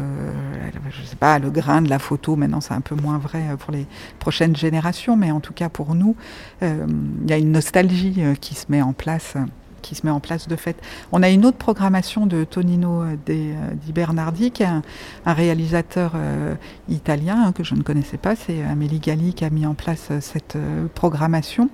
je 0.90 1.02
sais 1.04 1.16
pas, 1.16 1.40
le 1.40 1.50
grain 1.50 1.82
de 1.82 1.90
la 1.90 2.00
photo. 2.00 2.36
Maintenant, 2.36 2.62
c'est 2.62 2.74
un 2.74 2.82
peu 2.82 2.96
moins 2.96 3.18
vrai 3.18 3.44
pour 3.60 3.72
les 3.72 3.86
prochaines 4.20 4.56
générations, 4.56 5.16
mais 5.16 5.32
en 5.32 5.40
tout 5.40 5.54
cas 5.54 5.70
pour 5.70 5.96
nous, 5.96 6.16
euh, 6.64 6.86
il 7.24 7.30
y 7.30 7.34
a 7.34 7.38
une 7.38 7.52
nostalgie 7.52 8.22
qui 8.40 8.56
se 8.56 8.66
met 8.70 8.82
en 8.82 8.94
place 8.94 9.36
qui 9.82 9.96
se 9.96 10.06
met 10.06 10.12
en 10.12 10.20
place 10.20 10.48
de 10.48 10.56
fait. 10.56 10.76
On 11.12 11.24
a 11.24 11.30
une 11.30 11.46
autre 11.46 11.58
programmation 11.58 12.26
de 12.26 12.44
Tonino 12.44 13.04
euh, 13.04 13.16
euh, 13.30 13.54
Di 13.74 13.92
Bernardi, 13.92 14.52
qui 14.52 14.64
est 14.64 14.68
un, 14.68 14.84
réalisateur 15.26 16.14
euh, 16.16 16.56
italien 16.90 17.46
hein, 17.48 17.52
que 17.52 17.64
je 17.64 17.76
ne 17.76 17.82
connaissais 17.82 18.18
pas. 18.18 18.36
C'est 18.36 18.64
Amélie 18.64 19.00
Galli 19.00 19.34
qui 19.34 19.46
a 19.46 19.50
mis 19.50 19.66
en 19.66 19.74
place 19.74 20.12
cette 20.22 20.58
programmation, 20.96 21.70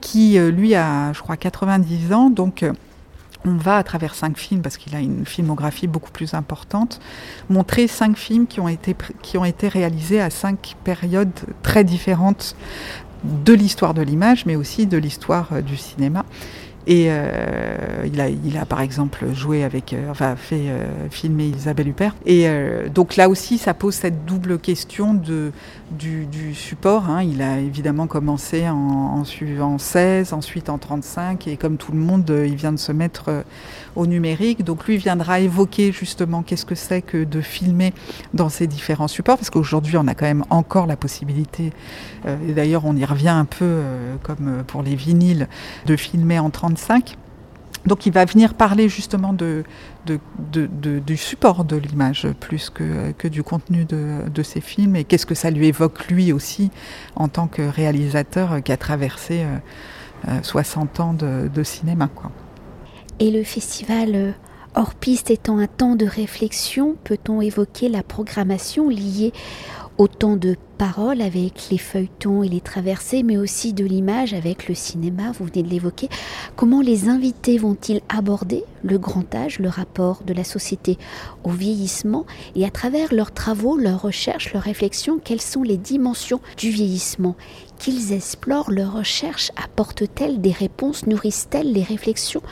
qui 0.00 0.38
lui 0.38 0.74
a, 0.74 1.12
je 1.12 1.20
crois, 1.20 1.36
90 1.36 2.12
ans. 2.12 2.30
Donc, 2.30 2.64
on 3.44 3.56
va 3.56 3.76
à 3.76 3.82
travers 3.82 4.14
cinq 4.14 4.36
films, 4.36 4.62
parce 4.62 4.76
qu'il 4.76 4.94
a 4.94 5.00
une 5.00 5.24
filmographie 5.24 5.86
beaucoup 5.86 6.10
plus 6.10 6.34
importante, 6.34 7.00
montrer 7.48 7.86
cinq 7.86 8.16
films 8.16 8.46
qui 8.46 8.60
qui 9.22 9.38
ont 9.38 9.44
été 9.44 9.68
réalisés 9.68 10.20
à 10.20 10.30
cinq 10.30 10.74
périodes 10.84 11.32
très 11.62 11.84
différentes 11.84 12.56
de 13.24 13.52
l'histoire 13.52 13.94
de 13.94 14.02
l'image, 14.02 14.46
mais 14.46 14.56
aussi 14.56 14.86
de 14.86 14.96
l'histoire 14.96 15.62
du 15.62 15.76
cinéma. 15.76 16.24
Et 16.88 17.08
euh, 17.10 18.06
il, 18.06 18.18
a, 18.18 18.30
il 18.30 18.56
a 18.56 18.64
par 18.64 18.80
exemple 18.80 19.26
joué 19.34 19.62
avec, 19.62 19.92
euh, 19.92 20.10
enfin 20.10 20.36
fait 20.36 20.68
euh, 20.68 20.86
filmer 21.10 21.44
Isabelle 21.44 21.88
Huppert. 21.88 22.14
Et 22.24 22.48
donc 22.92 23.16
là 23.16 23.28
aussi, 23.28 23.58
ça 23.58 23.74
pose 23.74 23.94
cette 23.94 24.24
double 24.24 24.58
question 24.58 25.12
de, 25.12 25.52
du, 25.90 26.54
support. 26.54 27.08
Hein. 27.08 27.22
Il 27.22 27.42
a 27.42 27.58
évidemment 27.58 28.06
commencé 28.06 28.68
en, 28.68 28.74
en, 28.74 29.60
en 29.60 29.78
16, 29.78 30.32
ensuite 30.32 30.68
en 30.68 30.78
35, 30.78 31.46
et 31.46 31.56
comme 31.56 31.76
tout 31.76 31.92
le 31.92 31.98
monde, 31.98 32.30
il 32.46 32.56
vient 32.56 32.72
de 32.72 32.78
se 32.78 32.92
mettre 32.92 33.44
au 33.96 34.06
numérique. 34.06 34.64
Donc 34.64 34.86
lui 34.86 34.96
viendra 34.96 35.40
évoquer 35.40 35.92
justement 35.92 36.42
qu'est-ce 36.42 36.66
que 36.66 36.74
c'est 36.74 37.02
que 37.02 37.24
de 37.24 37.40
filmer 37.40 37.92
dans 38.34 38.48
ces 38.48 38.66
différents 38.66 39.08
supports, 39.08 39.36
parce 39.36 39.50
qu'aujourd'hui, 39.50 39.96
on 39.96 40.06
a 40.08 40.14
quand 40.14 40.26
même 40.26 40.44
encore 40.50 40.86
la 40.86 40.96
possibilité, 40.96 41.72
et 42.26 42.52
d'ailleurs 42.52 42.84
on 42.84 42.96
y 42.96 43.04
revient 43.04 43.28
un 43.28 43.44
peu 43.44 43.80
comme 44.22 44.64
pour 44.66 44.82
les 44.82 44.94
vinyles, 44.94 45.48
de 45.86 45.96
filmer 45.96 46.38
en 46.38 46.50
35 46.50 47.16
donc 47.88 48.06
il 48.06 48.12
va 48.12 48.24
venir 48.24 48.54
parler 48.54 48.88
justement 48.88 49.32
du 49.32 49.64
support 51.16 51.64
de 51.64 51.76
l'image 51.76 52.28
plus 52.38 52.70
que, 52.70 53.10
que, 53.12 53.26
du 53.26 53.42
contenu 53.42 53.84
de, 53.84 54.42
ses 54.42 54.60
films 54.60 54.94
et 54.94 55.04
qu'est-ce 55.04 55.26
que 55.26 55.34
ça 55.34 55.50
lui 55.50 55.66
évoque 55.66 56.06
lui 56.08 56.32
aussi 56.32 56.70
en 57.16 57.28
tant 57.28 57.48
que 57.48 57.62
réalisateur 57.62 58.62
qui 58.62 58.70
a 58.70 58.76
traversé 58.76 59.44
60 60.42 61.00
euh, 61.00 61.02
euh, 61.02 61.06
ans 61.06 61.14
de, 61.14 61.62
cinéma. 61.64 62.08
Quoi. 62.14 62.30
Et 63.18 63.30
le 63.30 63.42
festival 63.42 64.14
euh, 64.14 64.30
hors 64.74 64.94
piste 64.94 65.30
étant 65.30 65.58
un 65.58 65.66
temps 65.66 65.96
de 65.96 66.06
réflexion, 66.06 66.96
peut-on 67.02 67.40
évoquer 67.40 67.88
la 67.88 68.02
programmation 68.02 68.88
liée 68.88 69.32
Autant 69.98 70.36
de 70.36 70.54
paroles 70.78 71.20
avec 71.20 71.70
les 71.72 71.76
feuilletons 71.76 72.44
et 72.44 72.48
les 72.48 72.60
traversées, 72.60 73.24
mais 73.24 73.36
aussi 73.36 73.72
de 73.72 73.84
l'image 73.84 74.32
avec 74.32 74.68
le 74.68 74.76
cinéma, 74.76 75.32
vous 75.32 75.46
venez 75.46 75.64
de 75.64 75.68
l'évoquer. 75.68 76.08
Comment 76.54 76.82
les 76.82 77.08
invités 77.08 77.58
vont-ils 77.58 78.00
aborder 78.08 78.62
le 78.84 78.96
grand 78.96 79.34
âge, 79.34 79.58
le 79.58 79.68
rapport 79.68 80.22
de 80.22 80.32
la 80.32 80.44
société 80.44 80.98
au 81.42 81.50
vieillissement 81.50 82.26
et 82.54 82.64
à 82.64 82.70
travers 82.70 83.12
leurs 83.12 83.32
travaux, 83.32 83.76
leurs 83.76 84.02
recherches, 84.02 84.52
leurs 84.52 84.62
réflexions, 84.62 85.18
quelles 85.18 85.40
sont 85.40 85.64
les 85.64 85.76
dimensions 85.76 86.40
du 86.56 86.70
vieillissement? 86.70 87.34
Qu'ils 87.80 88.12
explorent 88.12 88.70
leurs 88.70 88.92
recherches 88.92 89.50
Apportent-elles 89.56 90.40
des 90.40 90.52
réponses 90.52 91.08
Nourrissent-elles 91.08 91.72
les 91.72 91.82
réflexions 91.82 92.42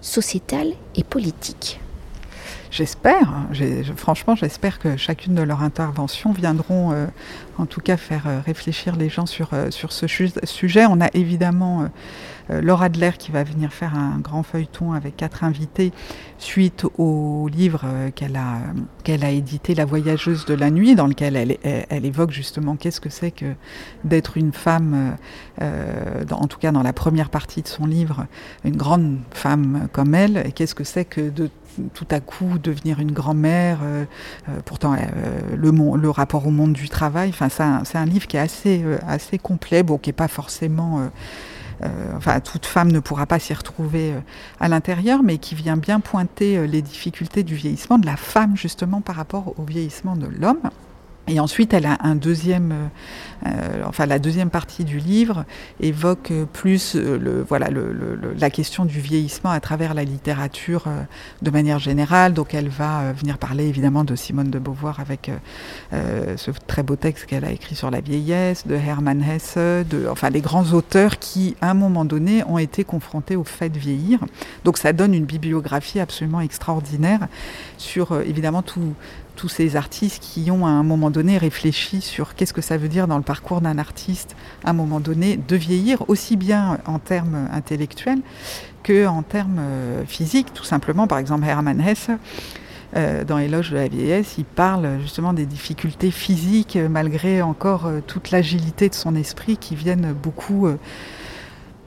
sociétales 0.00 0.72
et 0.96 1.04
politiques? 1.04 1.80
J'espère, 2.74 3.32
franchement, 3.94 4.34
j'espère 4.34 4.80
que 4.80 4.96
chacune 4.96 5.36
de 5.36 5.42
leurs 5.42 5.62
interventions 5.62 6.32
viendront 6.32 6.90
euh, 6.90 7.06
en 7.56 7.66
tout 7.66 7.80
cas 7.80 7.96
faire 7.96 8.24
euh, 8.26 8.40
réfléchir 8.44 8.96
les 8.96 9.08
gens 9.08 9.26
sur, 9.26 9.50
euh, 9.52 9.70
sur 9.70 9.92
ce 9.92 10.08
sujet. 10.08 10.84
On 10.84 11.00
a 11.00 11.06
évidemment 11.14 11.88
Laura 12.48 12.86
Adler 12.86 13.12
qui 13.16 13.30
va 13.30 13.44
venir 13.44 13.72
faire 13.72 13.96
un 13.96 14.18
grand 14.18 14.42
feuilleton 14.42 14.92
avec 14.92 15.16
quatre 15.16 15.44
invités 15.44 15.92
suite 16.38 16.84
au 16.98 17.48
livre 17.48 17.86
qu'elle 18.16 18.36
a, 18.36 18.58
a 19.24 19.30
édité, 19.30 19.76
La 19.76 19.84
voyageuse 19.84 20.44
de 20.44 20.54
la 20.54 20.70
nuit, 20.70 20.96
dans 20.96 21.06
lequel 21.06 21.36
elle, 21.36 21.56
elle, 21.62 22.04
évoque 22.04 22.32
justement 22.32 22.74
qu'est-ce 22.74 23.00
que 23.00 23.08
c'est 23.08 23.30
que 23.30 23.54
d'être 24.02 24.36
une 24.36 24.52
femme, 24.52 25.16
en 25.60 26.46
tout 26.48 26.58
cas 26.58 26.70
dans 26.70 26.82
la 26.82 26.92
première 26.92 27.30
partie 27.30 27.62
de 27.62 27.68
son 27.68 27.86
livre, 27.86 28.26
une 28.64 28.76
grande 28.76 29.20
femme 29.30 29.88
comme 29.92 30.14
elle, 30.14 30.42
et 30.44 30.52
qu'est-ce 30.52 30.74
que 30.74 30.84
c'est 30.84 31.06
que 31.06 31.30
de 31.30 31.48
tout 31.92 32.06
à 32.10 32.20
coup 32.20 32.58
devenir 32.58 33.00
une 33.00 33.12
grand-mère, 33.12 33.78
euh, 33.82 34.04
euh, 34.48 34.60
pourtant 34.64 34.94
euh, 34.94 35.56
le, 35.56 36.10
rapport 36.10 36.46
au 36.46 36.50
monde 36.50 36.72
du 36.72 36.88
travail. 36.88 37.32
C'est 37.48 37.96
un, 37.96 38.04
livre 38.06 38.26
qui 38.26 38.36
est 38.36 38.40
assez, 38.40 38.84
assez 39.06 39.38
complet, 39.38 39.82
bon, 39.82 39.98
qui 39.98 40.08
n'est 40.08 40.14
pas 40.14 40.28
forcément. 40.28 41.10
enfin, 42.16 42.40
toute 42.40 42.66
femme 42.66 42.92
ne 42.92 43.00
pourra 43.00 43.26
pas 43.26 43.38
s'y 43.38 43.52
retrouver 43.54 44.14
à 44.60 44.68
l'intérieur, 44.68 45.22
mais 45.22 45.38
qui 45.38 45.54
vient 45.54 45.76
bien 45.76 46.00
pointer 46.00 46.66
les 46.66 46.82
difficultés 46.82 47.42
du 47.42 47.54
vieillissement 47.54 47.98
de 47.98 48.06
la 48.06 48.16
femme 48.16 48.56
justement 48.56 49.00
par 49.00 49.16
rapport 49.16 49.54
au 49.58 49.64
vieillissement 49.64 50.16
de 50.16 50.26
l'homme. 50.26 50.70
Et 51.26 51.40
ensuite, 51.40 51.72
elle 51.72 51.86
a 51.86 51.96
un 52.00 52.16
deuxième, 52.16 52.72
euh, 52.72 53.48
euh, 53.48 53.82
enfin 53.86 54.04
la 54.04 54.18
deuxième 54.18 54.50
partie 54.50 54.84
du 54.84 54.98
livre 54.98 55.44
évoque 55.80 56.32
plus 56.52 56.96
euh, 56.96 57.18
le, 57.18 57.42
voilà, 57.42 57.70
le, 57.70 58.34
la 58.38 58.50
question 58.50 58.84
du 58.84 59.00
vieillissement 59.00 59.50
à 59.50 59.60
travers 59.60 59.94
la 59.94 60.04
littérature 60.04 60.84
de 61.40 61.50
manière 61.50 61.78
générale. 61.78 62.34
Donc, 62.34 62.52
elle 62.52 62.68
va 62.68 63.12
venir 63.12 63.38
parler 63.38 63.66
évidemment 63.66 64.04
de 64.04 64.14
Simone 64.16 64.50
de 64.50 64.58
Beauvoir 64.58 65.00
avec 65.00 65.30
ce 65.92 66.50
très 66.66 66.82
beau 66.82 66.96
texte 66.96 67.26
qu'elle 67.26 67.44
a 67.44 67.50
écrit 67.50 67.74
sur 67.74 67.90
la 67.90 68.00
vieillesse, 68.00 68.66
de 68.66 68.74
Hermann 68.74 69.22
Hesse, 69.22 69.56
de, 69.56 70.06
enfin 70.10 70.30
les 70.30 70.40
grands 70.40 70.72
auteurs 70.72 71.18
qui, 71.18 71.56
à 71.60 71.70
un 71.70 71.74
moment 71.74 72.04
donné, 72.04 72.44
ont 72.44 72.58
été 72.58 72.84
confrontés 72.84 73.36
au 73.36 73.44
fait 73.44 73.68
de 73.70 73.78
vieillir. 73.78 74.20
Donc, 74.64 74.78
ça 74.78 74.92
donne 74.92 75.14
une 75.14 75.24
bibliographie 75.24 76.00
absolument 76.00 76.40
extraordinaire 76.40 77.28
sur 77.78 78.20
évidemment 78.20 78.62
tout 78.62 78.94
tous 79.34 79.48
ces 79.48 79.76
artistes 79.76 80.22
qui 80.22 80.50
ont 80.50 80.66
à 80.66 80.70
un 80.70 80.82
moment 80.82 81.10
donné 81.10 81.38
réfléchi 81.38 82.00
sur 82.00 82.34
qu'est-ce 82.34 82.52
que 82.52 82.60
ça 82.60 82.76
veut 82.76 82.88
dire 82.88 83.06
dans 83.06 83.16
le 83.16 83.22
parcours 83.22 83.60
d'un 83.60 83.78
artiste 83.78 84.36
à 84.64 84.70
un 84.70 84.72
moment 84.72 85.00
donné 85.00 85.36
de 85.36 85.56
vieillir 85.56 86.08
aussi 86.08 86.36
bien 86.36 86.78
en 86.86 86.98
termes 86.98 87.48
intellectuels 87.52 88.20
que 88.82 89.06
en 89.06 89.22
termes 89.22 89.58
euh, 89.58 90.04
physiques 90.06 90.52
tout 90.54 90.64
simplement 90.64 91.06
par 91.06 91.18
exemple 91.18 91.46
Hermann 91.46 91.80
Hesse 91.80 92.10
euh, 92.96 93.24
dans 93.24 93.38
Éloge 93.38 93.70
de 93.70 93.76
la 93.76 93.88
vieillesse, 93.88 94.36
il 94.38 94.44
parle 94.44 95.00
justement 95.00 95.32
des 95.32 95.46
difficultés 95.46 96.12
physiques 96.12 96.78
malgré 96.88 97.42
encore 97.42 97.86
euh, 97.86 98.00
toute 98.06 98.30
l'agilité 98.30 98.88
de 98.88 98.94
son 98.94 99.16
esprit 99.16 99.56
qui 99.56 99.74
viennent 99.74 100.12
beaucoup 100.12 100.68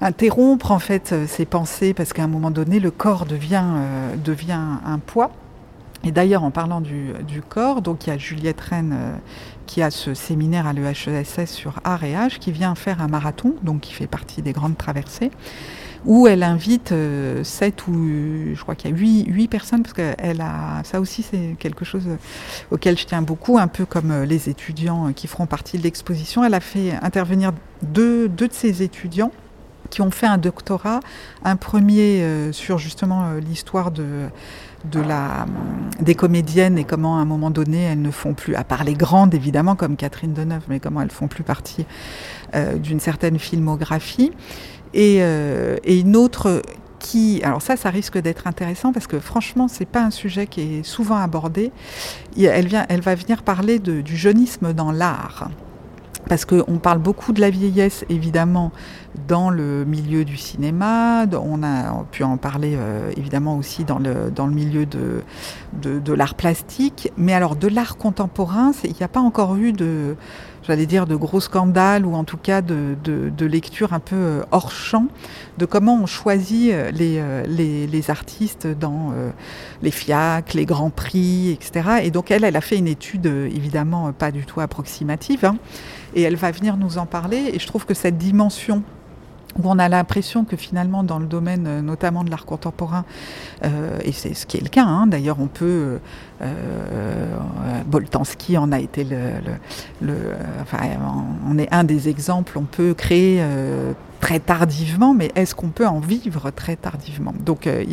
interrompre 0.02 0.72
en 0.72 0.80
fait 0.80 1.16
ses 1.28 1.46
pensées 1.46 1.94
parce 1.94 2.14
qu'à 2.14 2.24
un 2.24 2.28
moment 2.28 2.52
donné 2.52 2.80
le 2.80 2.92
corps 2.92 3.26
devient 3.26 3.64
un 4.86 5.00
poids. 5.00 5.32
Et 6.08 6.12
d'ailleurs, 6.12 6.46
en 6.46 6.52
parlant 6.52 6.80
du, 6.80 7.14
corps, 7.50 7.82
donc 7.82 8.08
il 8.08 8.12
y 8.12 8.14
a 8.14 8.18
Juliette 8.18 8.62
Rennes 8.62 8.96
euh, 8.98 9.18
qui 9.66 9.82
a 9.82 9.92
ce 9.92 10.14
séminaire 10.14 10.66
à 10.66 10.72
l'EHESS 10.72 11.48
sur 11.48 11.82
art 11.84 12.06
et 12.06 12.16
âge, 12.16 12.40
qui 12.40 12.54
vient 12.54 12.76
faire 12.76 13.02
un 13.02 13.10
marathon, 13.10 13.56
donc 13.62 13.82
qui 13.82 13.94
fait 13.94 14.08
partie 14.08 14.42
des 14.42 14.54
grandes 14.54 14.78
traversées, 14.78 15.32
où 16.06 16.26
elle 16.26 16.44
invite 16.44 16.94
euh, 16.94 17.44
sept 17.44 17.88
ou 17.88 17.94
je 18.54 18.62
crois 18.62 18.76
qu'il 18.76 18.90
y 18.90 18.94
a 18.94 18.96
huit, 18.96 19.26
huit 19.26 19.50
personnes, 19.50 19.84
parce 19.84 19.96
qu'elle 19.96 20.40
a 20.40 20.82
ça 20.86 21.02
aussi 21.02 21.24
c'est 21.24 21.58
quelque 21.60 21.84
chose 21.84 22.08
auquel 22.72 22.98
je 22.98 23.06
tiens 23.06 23.22
beaucoup, 23.22 23.58
un 23.58 23.68
peu 23.68 23.84
comme 23.86 24.12
euh, 24.12 24.26
les 24.26 24.48
étudiants 24.48 25.12
qui 25.12 25.28
feront 25.28 25.46
partie 25.46 25.78
de 25.78 25.84
l'exposition. 25.84 26.42
Elle 26.42 26.54
a 26.54 26.62
fait 26.62 26.94
intervenir 27.02 27.52
deux, 27.82 28.30
deux 28.30 28.48
de 28.48 28.54
ses 28.54 28.82
étudiants 28.82 29.34
qui 29.90 30.02
ont 30.02 30.12
fait 30.12 30.28
un 30.28 30.38
doctorat, 30.38 31.02
un 31.44 31.56
premier 31.58 32.22
sur 32.52 32.78
justement 32.78 33.36
l'histoire 33.36 33.90
de 33.90 34.28
de 34.90 35.00
la, 35.00 35.46
des 36.00 36.16
comédiennes 36.16 36.78
et 36.78 36.84
comment 36.84 37.18
à 37.18 37.22
un 37.22 37.26
moment 37.26 37.52
donné 37.52 37.84
elles 37.84 38.02
ne 38.02 38.12
font 38.12 38.34
plus, 38.34 38.56
à 38.56 38.64
part 38.64 38.84
les 38.84 38.94
grandes 38.94 39.34
évidemment 39.34 39.76
comme 39.76 39.96
Catherine 39.96 40.34
Deneuve, 40.34 40.64
mais 40.68 40.80
comment 40.80 41.02
elles 41.02 41.12
font 41.12 41.28
plus 41.28 41.44
partie 41.44 41.86
euh, 42.56 42.78
d'une 42.78 43.00
certaine 43.00 43.40
filmographie. 43.40 44.32
Et, 44.94 45.18
euh, 45.22 45.78
et, 45.84 46.00
une 46.00 46.16
autre 46.16 46.62
qui, 47.00 47.42
alors 47.44 47.62
ça, 47.62 47.76
ça 47.76 47.90
risque 47.90 48.18
d'être 48.18 48.48
intéressant 48.48 48.94
parce 48.94 49.08
que 49.08 49.20
franchement, 49.20 49.68
c'est 49.68 49.86
pas 49.86 50.02
un 50.02 50.12
sujet 50.12 50.48
qui 50.48 50.62
est 50.62 50.84
souvent 50.84 51.18
abordé. 51.18 51.72
Elle, 52.38 52.68
vient, 52.68 52.86
elle 52.90 53.02
va 53.02 53.16
venir 53.16 53.44
parler 53.44 53.80
du 53.80 54.18
jeunisme 54.18 54.74
dans 54.74 54.92
l'art 54.92 55.50
parce 56.28 56.46
qu'on 56.46 56.78
parle 56.78 57.00
beaucoup 57.00 57.34
de 57.34 57.42
la 57.42 57.50
vieillesse, 57.50 58.06
évidemment, 58.10 58.72
dans 59.28 59.50
le 59.50 59.86
milieu 59.86 60.26
du 60.26 60.38
cinéma. 60.38 61.26
On 61.32 61.64
a 61.64 62.04
pu 62.12 62.24
en 62.24 62.38
parler, 62.38 62.76
euh, 62.76 63.12
évidemment, 63.18 63.58
aussi 63.58 63.84
dans 63.84 64.00
le, 64.00 64.32
dans 64.34 64.46
le 64.46 64.54
milieu 64.54 64.86
de, 64.86 65.24
de, 65.82 66.00
de 66.00 66.14
l'art 66.14 66.36
plastique. 66.36 67.12
Mais 67.18 67.34
alors, 67.34 67.56
de 67.56 67.68
l'art 67.68 67.98
contemporain, 67.98 68.72
il 68.84 68.94
n'y 68.94 69.04
a 69.04 69.08
pas 69.08 69.20
encore 69.22 69.56
eu 69.56 69.74
de, 69.74 70.16
j'allais 70.68 70.86
dire, 70.86 71.08
de 71.08 71.16
gros 71.16 71.40
scandales 71.40 72.06
ou 72.06 72.14
en 72.16 72.24
tout 72.24 72.38
cas 72.38 72.62
de, 72.62 72.96
de, 73.04 73.30
de 73.30 73.46
lecture 73.46 73.94
un 73.94 74.00
peu 74.00 74.16
euh, 74.16 74.44
hors 74.52 74.72
champ 74.72 75.08
de 75.58 75.66
comment 75.66 76.00
on 76.02 76.06
choisit 76.06 76.72
euh, 76.72 76.92
les, 76.92 77.18
euh, 77.20 77.46
les 77.48 78.10
artistes 78.12 78.68
dans 78.68 79.14
les 79.82 79.92
FIAC, 79.92 80.54
les 80.54 80.66
grands 80.66 80.90
prix, 80.90 81.52
etc. 81.52 82.02
Et 82.04 82.12
donc 82.12 82.32
elle, 82.32 82.44
elle 82.44 82.56
a 82.56 82.62
fait 82.62 82.78
une 82.78 82.88
étude 82.88 83.26
évidemment 83.26 84.12
pas 84.14 84.32
du 84.32 84.46
tout 84.46 84.62
approximative 84.62 85.46
hein, 85.46 85.58
et 86.16 86.22
elle 86.22 86.36
va 86.36 86.52
venir 86.52 86.78
nous 86.78 86.98
en 86.98 87.06
parler 87.06 87.52
et 87.54 87.60
je 87.60 87.68
trouve 87.68 87.86
que 87.86 87.94
cette 87.94 88.18
dimension 88.18 88.84
où 89.56 89.70
on 89.70 89.80
a 89.80 89.90
l'impression 89.90 90.46
que 90.46 90.56
finalement 90.56 91.04
dans 91.04 91.20
le 91.20 91.26
domaine 91.26 91.82
notamment 91.82 92.24
de 92.24 92.30
l'art 92.30 92.46
contemporain, 92.46 93.06
euh, 93.64 93.98
et 94.04 94.12
c'est 94.12 94.34
ce 94.34 94.46
qui 94.46 94.58
est 94.58 94.62
le 94.62 94.70
cas, 94.70 94.86
hein, 94.86 95.08
d'ailleurs 95.08 95.38
on 95.40 95.48
peut, 95.48 96.00
euh, 96.42 97.38
Boltanski 97.86 98.58
en 98.58 98.72
a 98.72 98.80
été 98.80 99.04
le, 99.04 99.32
le, 100.02 100.16
enfin 100.62 100.80
on 101.50 101.58
est 101.58 101.74
un 101.74 101.84
des 101.84 102.10
exemples, 102.10 102.58
on 102.58 102.66
peut 102.66 102.94
créer 102.94 103.40
euh, 103.42 103.94
très 104.20 104.40
tardivement, 104.40 105.14
mais 105.14 105.32
est-ce 105.36 105.56
qu'on 105.56 105.70
peut 105.70 105.88
en 105.88 106.00
vivre 106.00 106.52
très 106.52 106.76
tardivement? 106.76 107.34
Donc 107.40 107.68
euh, 107.68 107.84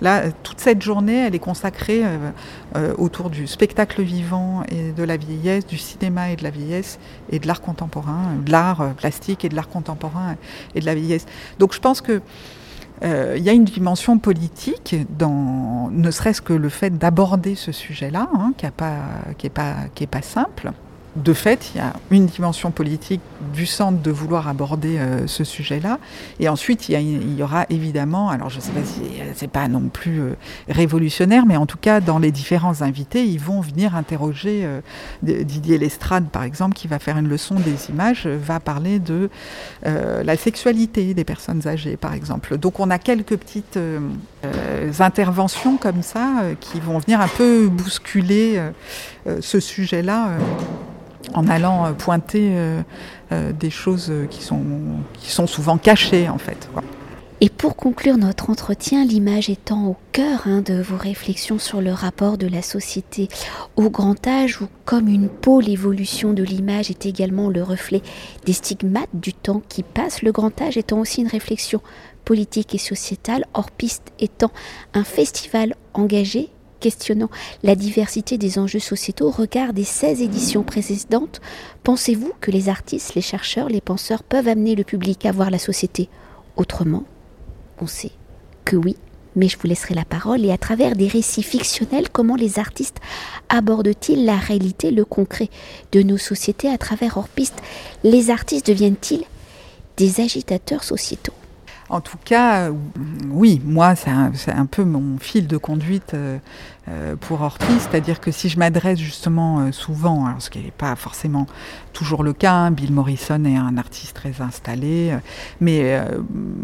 là, 0.00 0.30
toute 0.42 0.60
cette 0.60 0.82
journée, 0.82 1.26
elle 1.26 1.34
est 1.34 1.40
consacrée 1.40 2.04
euh, 2.04 2.30
euh, 2.76 2.94
autour 2.98 3.30
du 3.30 3.46
spectacle 3.46 4.02
vivant 4.02 4.62
et 4.68 4.92
de 4.92 5.02
la 5.02 5.16
vieillesse, 5.16 5.66
du 5.66 5.78
cinéma 5.78 6.30
et 6.30 6.36
de 6.36 6.42
la 6.42 6.50
vieillesse, 6.50 6.98
et 7.30 7.38
de 7.38 7.46
l'art 7.46 7.60
contemporain, 7.60 8.34
de 8.44 8.50
l'art 8.50 8.94
plastique 8.94 9.44
et 9.44 9.48
de 9.48 9.56
l'art 9.56 9.68
contemporain 9.68 10.36
et 10.74 10.80
de 10.80 10.86
la 10.86 10.94
vieillesse. 10.94 11.26
Donc 11.58 11.72
je 11.72 11.80
pense 11.80 12.00
que 12.00 12.20
il 13.02 13.42
y 13.42 13.50
a 13.50 13.52
une 13.52 13.64
dimension 13.64 14.18
politique 14.18 14.96
dans 15.18 15.90
ne 15.90 16.10
serait-ce 16.10 16.40
que 16.40 16.54
le 16.54 16.70
fait 16.70 16.96
d'aborder 16.96 17.54
ce 17.54 17.70
sujet-là, 17.70 18.30
hein, 18.32 18.54
qui 18.56 18.64
n'est 18.64 20.06
pas 20.06 20.22
simple 20.22 20.72
de 21.16 21.32
fait, 21.32 21.70
il 21.74 21.78
y 21.78 21.80
a 21.80 21.92
une 22.10 22.26
dimension 22.26 22.70
politique 22.70 23.20
du 23.52 23.66
centre 23.66 24.00
de 24.00 24.10
vouloir 24.10 24.48
aborder 24.48 24.98
euh, 24.98 25.26
ce 25.26 25.44
sujet-là. 25.44 25.98
Et 26.40 26.48
ensuite, 26.48 26.88
il 26.88 27.38
y, 27.38 27.42
aura 27.42 27.66
évidemment, 27.70 28.30
alors 28.30 28.50
je 28.50 28.56
ne 28.56 28.60
sais 28.62 28.72
pas 28.72 28.84
si 28.84 29.00
c'est 29.34 29.50
pas 29.50 29.68
non 29.68 29.88
plus 29.88 30.20
euh, 30.20 30.36
révolutionnaire, 30.68 31.46
mais 31.46 31.56
en 31.56 31.66
tout 31.66 31.78
cas, 31.78 32.00
dans 32.00 32.18
les 32.18 32.32
différents 32.32 32.82
invités, 32.82 33.24
ils 33.24 33.38
vont 33.38 33.60
venir 33.60 33.94
interroger 33.94 34.64
euh, 34.64 34.80
Didier 35.22 35.78
Lestrade, 35.78 36.28
par 36.28 36.42
exemple, 36.42 36.74
qui 36.74 36.88
va 36.88 36.98
faire 36.98 37.16
une 37.18 37.28
leçon 37.28 37.54
des 37.54 37.90
images, 37.90 38.26
va 38.26 38.60
parler 38.60 38.98
de 38.98 39.30
euh, 39.86 40.22
la 40.22 40.36
sexualité 40.36 41.14
des 41.14 41.24
personnes 41.24 41.66
âgées, 41.66 41.96
par 41.96 42.14
exemple. 42.14 42.58
Donc, 42.58 42.80
on 42.80 42.90
a 42.90 42.98
quelques 42.98 43.36
petites 43.36 43.76
euh, 43.76 44.00
interventions 44.98 45.76
comme 45.76 46.02
ça 46.02 46.42
qui 46.60 46.80
vont 46.80 46.98
venir 46.98 47.20
un 47.20 47.28
peu 47.28 47.68
bousculer 47.68 48.60
ce 49.40 49.60
sujet-là 49.60 50.32
en 51.32 51.48
allant 51.48 51.86
euh, 51.86 51.92
pointer 51.92 52.50
euh, 52.52 52.82
euh, 53.32 53.52
des 53.52 53.70
choses 53.70 54.12
qui 54.30 54.42
sont, 54.42 54.62
qui 55.14 55.30
sont 55.30 55.46
souvent 55.46 55.78
cachées 55.78 56.28
en 56.28 56.38
fait. 56.38 56.68
Et 57.40 57.48
pour 57.50 57.76
conclure 57.76 58.16
notre 58.16 58.48
entretien, 58.48 59.04
l'image 59.04 59.50
étant 59.50 59.88
au 59.88 59.96
cœur 60.12 60.46
hein, 60.46 60.62
de 60.62 60.80
vos 60.80 60.96
réflexions 60.96 61.58
sur 61.58 61.82
le 61.82 61.92
rapport 61.92 62.38
de 62.38 62.46
la 62.46 62.62
société 62.62 63.28
au 63.76 63.90
grand 63.90 64.26
âge, 64.26 64.62
où 64.62 64.68
comme 64.84 65.08
une 65.08 65.28
peau, 65.28 65.60
l'évolution 65.60 66.32
de 66.32 66.42
l'image 66.42 66.90
est 66.90 67.06
également 67.06 67.50
le 67.50 67.62
reflet 67.62 68.02
des 68.46 68.52
stigmates 68.52 69.10
du 69.12 69.34
temps 69.34 69.60
qui 69.68 69.82
passe, 69.82 70.22
le 70.22 70.32
grand 70.32 70.58
âge 70.62 70.76
étant 70.76 71.00
aussi 71.00 71.20
une 71.22 71.28
réflexion 71.28 71.82
politique 72.24 72.74
et 72.74 72.78
sociétale, 72.78 73.44
hors 73.52 73.70
piste 73.70 74.12
étant 74.18 74.52
un 74.94 75.04
festival 75.04 75.74
engagé 75.92 76.50
questionnant 76.84 77.30
la 77.62 77.76
diversité 77.76 78.36
des 78.36 78.58
enjeux 78.58 78.78
sociétaux 78.78 79.28
au 79.28 79.30
regard 79.30 79.72
des 79.72 79.84
16 79.84 80.20
éditions 80.20 80.62
précédentes, 80.62 81.40
pensez-vous 81.82 82.34
que 82.42 82.50
les 82.50 82.68
artistes, 82.68 83.14
les 83.14 83.22
chercheurs, 83.22 83.70
les 83.70 83.80
penseurs 83.80 84.22
peuvent 84.22 84.48
amener 84.48 84.74
le 84.74 84.84
public 84.84 85.24
à 85.24 85.32
voir 85.32 85.50
la 85.50 85.58
société 85.58 86.10
autrement? 86.56 87.04
On 87.80 87.86
sait 87.86 88.10
que 88.66 88.76
oui, 88.76 88.98
mais 89.34 89.48
je 89.48 89.56
vous 89.56 89.66
laisserai 89.66 89.94
la 89.94 90.04
parole 90.04 90.44
et 90.44 90.52
à 90.52 90.58
travers 90.58 90.94
des 90.94 91.08
récits 91.08 91.42
fictionnels, 91.42 92.10
comment 92.10 92.36
les 92.36 92.58
artistes 92.58 93.00
abordent-ils 93.48 94.26
la 94.26 94.36
réalité, 94.36 94.90
le 94.90 95.06
concret 95.06 95.48
de 95.92 96.02
nos 96.02 96.18
sociétés 96.18 96.68
à 96.68 96.76
travers 96.76 97.16
hors 97.16 97.30
piste? 97.30 97.62
Les 98.02 98.28
artistes 98.28 98.66
deviennent-ils 98.66 99.24
des 99.96 100.20
agitateurs 100.20 100.84
sociétaux? 100.84 101.32
En 101.88 102.00
tout 102.00 102.18
cas, 102.24 102.70
oui, 103.30 103.60
moi, 103.64 103.94
c'est 103.94 104.10
un, 104.50 104.66
peu 104.66 104.84
mon 104.84 105.18
fil 105.18 105.46
de 105.46 105.58
conduite 105.58 106.14
euh, 106.14 106.38
euh, 106.38 106.38
pour 107.20 107.40
Orpi, 107.40 107.72
c'est-à-dire 107.78 108.20
que 108.20 108.30
si 108.30 108.48
je 108.48 108.58
m'adresse 108.58 108.98
justement 108.98 109.60
euh, 109.60 109.72
souvent, 109.72 110.26
alors 110.26 110.42
ce 110.42 110.50
qui 110.50 110.58
n'est 110.58 110.70
pas 110.70 110.94
forcément 110.96 111.46
toujours 111.92 112.22
le 112.22 112.32
cas, 112.32 112.52
hein, 112.52 112.70
Bill 112.70 112.92
Morrison 112.92 113.44
est 113.44 113.56
un 113.56 113.78
artiste 113.78 114.16
très 114.16 114.42
installé, 114.42 115.12
euh, 115.12 115.18
mais 115.60 115.94
euh, 115.94 116.18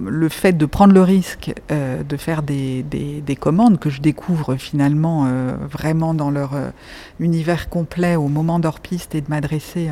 le 0.05 0.29
fait 0.29 0.53
de 0.53 0.67
prendre 0.67 0.93
le 0.93 1.03
risque 1.03 1.55
euh, 1.71 2.03
de 2.03 2.17
faire 2.17 2.43
des, 2.43 2.83
des, 2.83 3.21
des, 3.21 3.37
commandes 3.37 3.79
que 3.79 3.89
je 3.89 4.01
découvre 4.01 4.57
finalement 4.57 5.27
euh, 5.27 5.55
vraiment 5.71 6.13
dans 6.13 6.31
leur 6.31 6.53
univers 7.21 7.69
complet 7.69 8.17
au 8.17 8.29
moment 8.29 8.59
d'Orpiste 8.59 9.15
et 9.15 9.21
de 9.21 9.31
m'adresser 9.31 9.91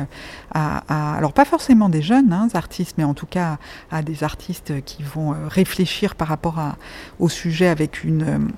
à, 0.53 0.83
à, 0.87 1.15
alors 1.15 1.33
pas 1.33 1.45
forcément 1.45 1.89
des 1.89 2.01
jeunes 2.01 2.31
hein, 2.33 2.49
artistes, 2.53 2.95
mais 2.97 3.03
en 3.03 3.13
tout 3.13 3.25
cas 3.25 3.57
à 3.91 4.01
des 4.01 4.23
artistes 4.23 4.83
qui 4.83 5.03
vont 5.03 5.35
réfléchir 5.47 6.15
par 6.15 6.27
rapport 6.27 6.59
à, 6.59 6.75
au 7.19 7.29
sujet 7.29 7.67
avec 7.67 8.03
une 8.03 8.49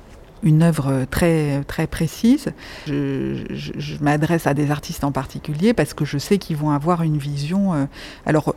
une 0.43 0.63
œuvre 0.63 1.05
très, 1.09 1.63
très 1.67 1.87
précise. 1.87 2.53
Je, 2.87 3.43
m'adresse 4.01 4.47
à 4.47 4.53
des 4.53 4.71
artistes 4.71 5.03
en 5.03 5.11
particulier 5.11 5.73
parce 5.73 5.93
que 5.93 6.05
je 6.05 6.17
sais 6.17 6.37
qu'ils 6.37 6.57
vont 6.57 6.71
avoir 6.71 7.03
une 7.03 7.17
vision. 7.17 7.73
Euh, 7.73 7.85
alors, 8.25 8.55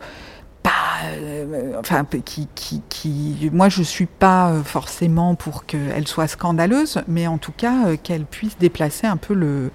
pas, 0.62 0.70
euh, 1.04 1.78
enfin, 1.78 2.06
qui, 2.24 2.48
qui, 2.54 2.82
qui, 2.88 3.50
moi 3.52 3.68
je 3.68 3.82
suis 3.82 4.06
pas 4.06 4.52
forcément 4.64 5.34
pour 5.34 5.66
qu'elle 5.66 6.08
soit 6.08 6.26
scandaleuse, 6.26 7.02
mais 7.06 7.26
en 7.26 7.36
tout 7.38 7.52
cas 7.52 7.86
euh, 7.86 7.96
qu'elle 8.02 8.24
puisse 8.24 8.56
déplacer 8.58 9.06
un 9.06 9.18
peu 9.18 9.34
le, 9.34 9.70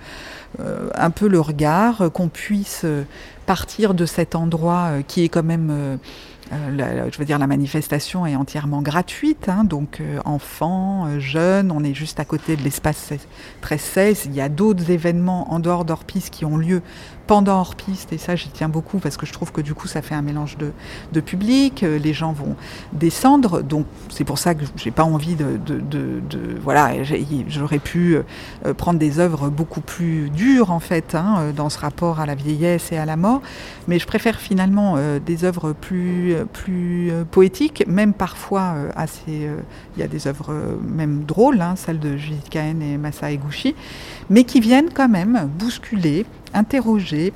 euh, 0.60 0.89
un 0.95 1.12
peu 1.12 1.28
le 1.28 1.39
regard, 1.39 2.12
qu'on 2.12 2.28
puisse 2.28 2.86
partir 3.45 3.93
de 3.93 4.06
cet 4.06 4.36
endroit 4.36 4.91
qui 5.08 5.24
est 5.24 5.30
quand 5.30 5.43
même 5.43 5.69
euh, 5.72 5.98
la, 6.51 7.09
je 7.09 7.17
veux 7.17 7.25
dire, 7.25 7.38
la 7.38 7.47
manifestation 7.47 8.25
est 8.25 8.35
entièrement 8.35 8.81
gratuite, 8.81 9.49
hein, 9.49 9.63
donc 9.63 9.99
euh, 10.01 10.19
enfants, 10.25 11.05
euh, 11.07 11.19
jeunes, 11.19 11.71
on 11.71 11.83
est 11.83 11.93
juste 11.93 12.19
à 12.19 12.25
côté 12.25 12.55
de 12.55 12.63
l'espace 12.63 13.13
13-16. 13.63 14.23
Il 14.25 14.33
y 14.33 14.41
a 14.41 14.49
d'autres 14.49 14.89
événements 14.89 15.53
en 15.53 15.59
dehors 15.59 15.85
d'Orpiste 15.85 16.31
qui 16.31 16.45
ont 16.45 16.57
lieu 16.57 16.81
pendant 17.27 17.59
hors 17.59 17.75
piste 17.75 18.12
et 18.12 18.17
ça 18.17 18.35
j'y 18.35 18.49
tiens 18.49 18.69
beaucoup 18.69 18.97
parce 18.97 19.15
que 19.15 19.27
je 19.27 19.33
trouve 19.33 19.51
que 19.51 19.62
du 19.62 19.75
coup 19.75 19.88
ça 19.88 20.01
fait 20.01 20.15
un 20.15 20.23
mélange 20.23 20.57
de, 20.57 20.71
de 21.12 21.21
public 21.21 21.81
les 21.81 22.12
gens 22.12 22.33
vont 22.33 22.55
descendre 22.91 23.62
donc 23.62 23.85
c'est 24.09 24.23
pour 24.23 24.39
ça 24.39 24.55
que 24.55 24.65
j'ai 24.77 24.89
pas 24.89 25.03
envie 25.03 25.35
de, 25.35 25.57
de, 25.63 25.79
de, 25.79 26.21
de 26.27 26.57
voilà 26.59 27.03
j'aurais 27.47 27.77
pu 27.77 28.17
prendre 28.77 28.97
des 28.97 29.19
œuvres 29.19 29.49
beaucoup 29.49 29.81
plus 29.81 30.31
dures 30.31 30.71
en 30.71 30.79
fait 30.79 31.13
hein, 31.13 31.51
dans 31.55 31.69
ce 31.69 31.77
rapport 31.77 32.19
à 32.19 32.25
la 32.25 32.33
vieillesse 32.33 32.91
et 32.91 32.97
à 32.97 33.05
la 33.05 33.15
mort 33.15 33.43
mais 33.88 33.99
je 33.99 34.07
préfère 34.07 34.39
finalement 34.39 34.97
des 35.23 35.43
œuvres 35.43 35.73
plus 35.73 36.33
plus 36.45 37.12
poétiques 37.32 37.84
même 37.88 38.13
parfois 38.13 38.75
assez 38.95 39.49
il 39.95 39.99
y 39.99 40.04
a 40.04 40.08
des 40.08 40.28
œuvres 40.28 40.54
même 40.88 41.23
drôles 41.23 41.62
hein, 41.62 41.75
celles 41.75 41.99
de 41.99 42.17
Judith 42.17 42.49
Cahen 42.49 42.82
et 42.82 42.97
Massa 42.97 43.32
Eguchi 43.32 43.75
mais 44.30 44.43
qui 44.43 44.60
viennent 44.60 44.89
quand 44.93 45.10
même 45.10 45.49
bousculer 45.58 46.25
interroger, 46.54 47.34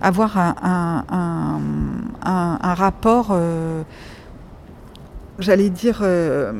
avoir 0.00 0.36
un, 0.36 1.04
un, 2.22 2.74
rapport, 2.74 3.28
euh, 3.30 3.82
j'allais 5.38 5.70
dire, 5.70 6.00
euh, 6.02 6.52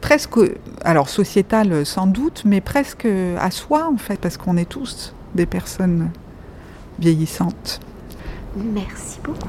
presque, 0.00 0.38
alors 0.84 1.08
sociétal 1.08 1.86
sans 1.86 2.06
doute, 2.06 2.42
mais 2.44 2.60
presque 2.60 3.06
à 3.38 3.50
soi 3.50 3.88
en 3.92 3.96
fait, 3.96 4.20
parce 4.20 4.36
qu'on 4.36 4.56
est 4.56 4.68
tous 4.68 5.14
des 5.34 5.46
personnes 5.46 6.10
vieillissantes. 6.98 7.80
Merci 8.56 9.18
beaucoup. 9.24 9.48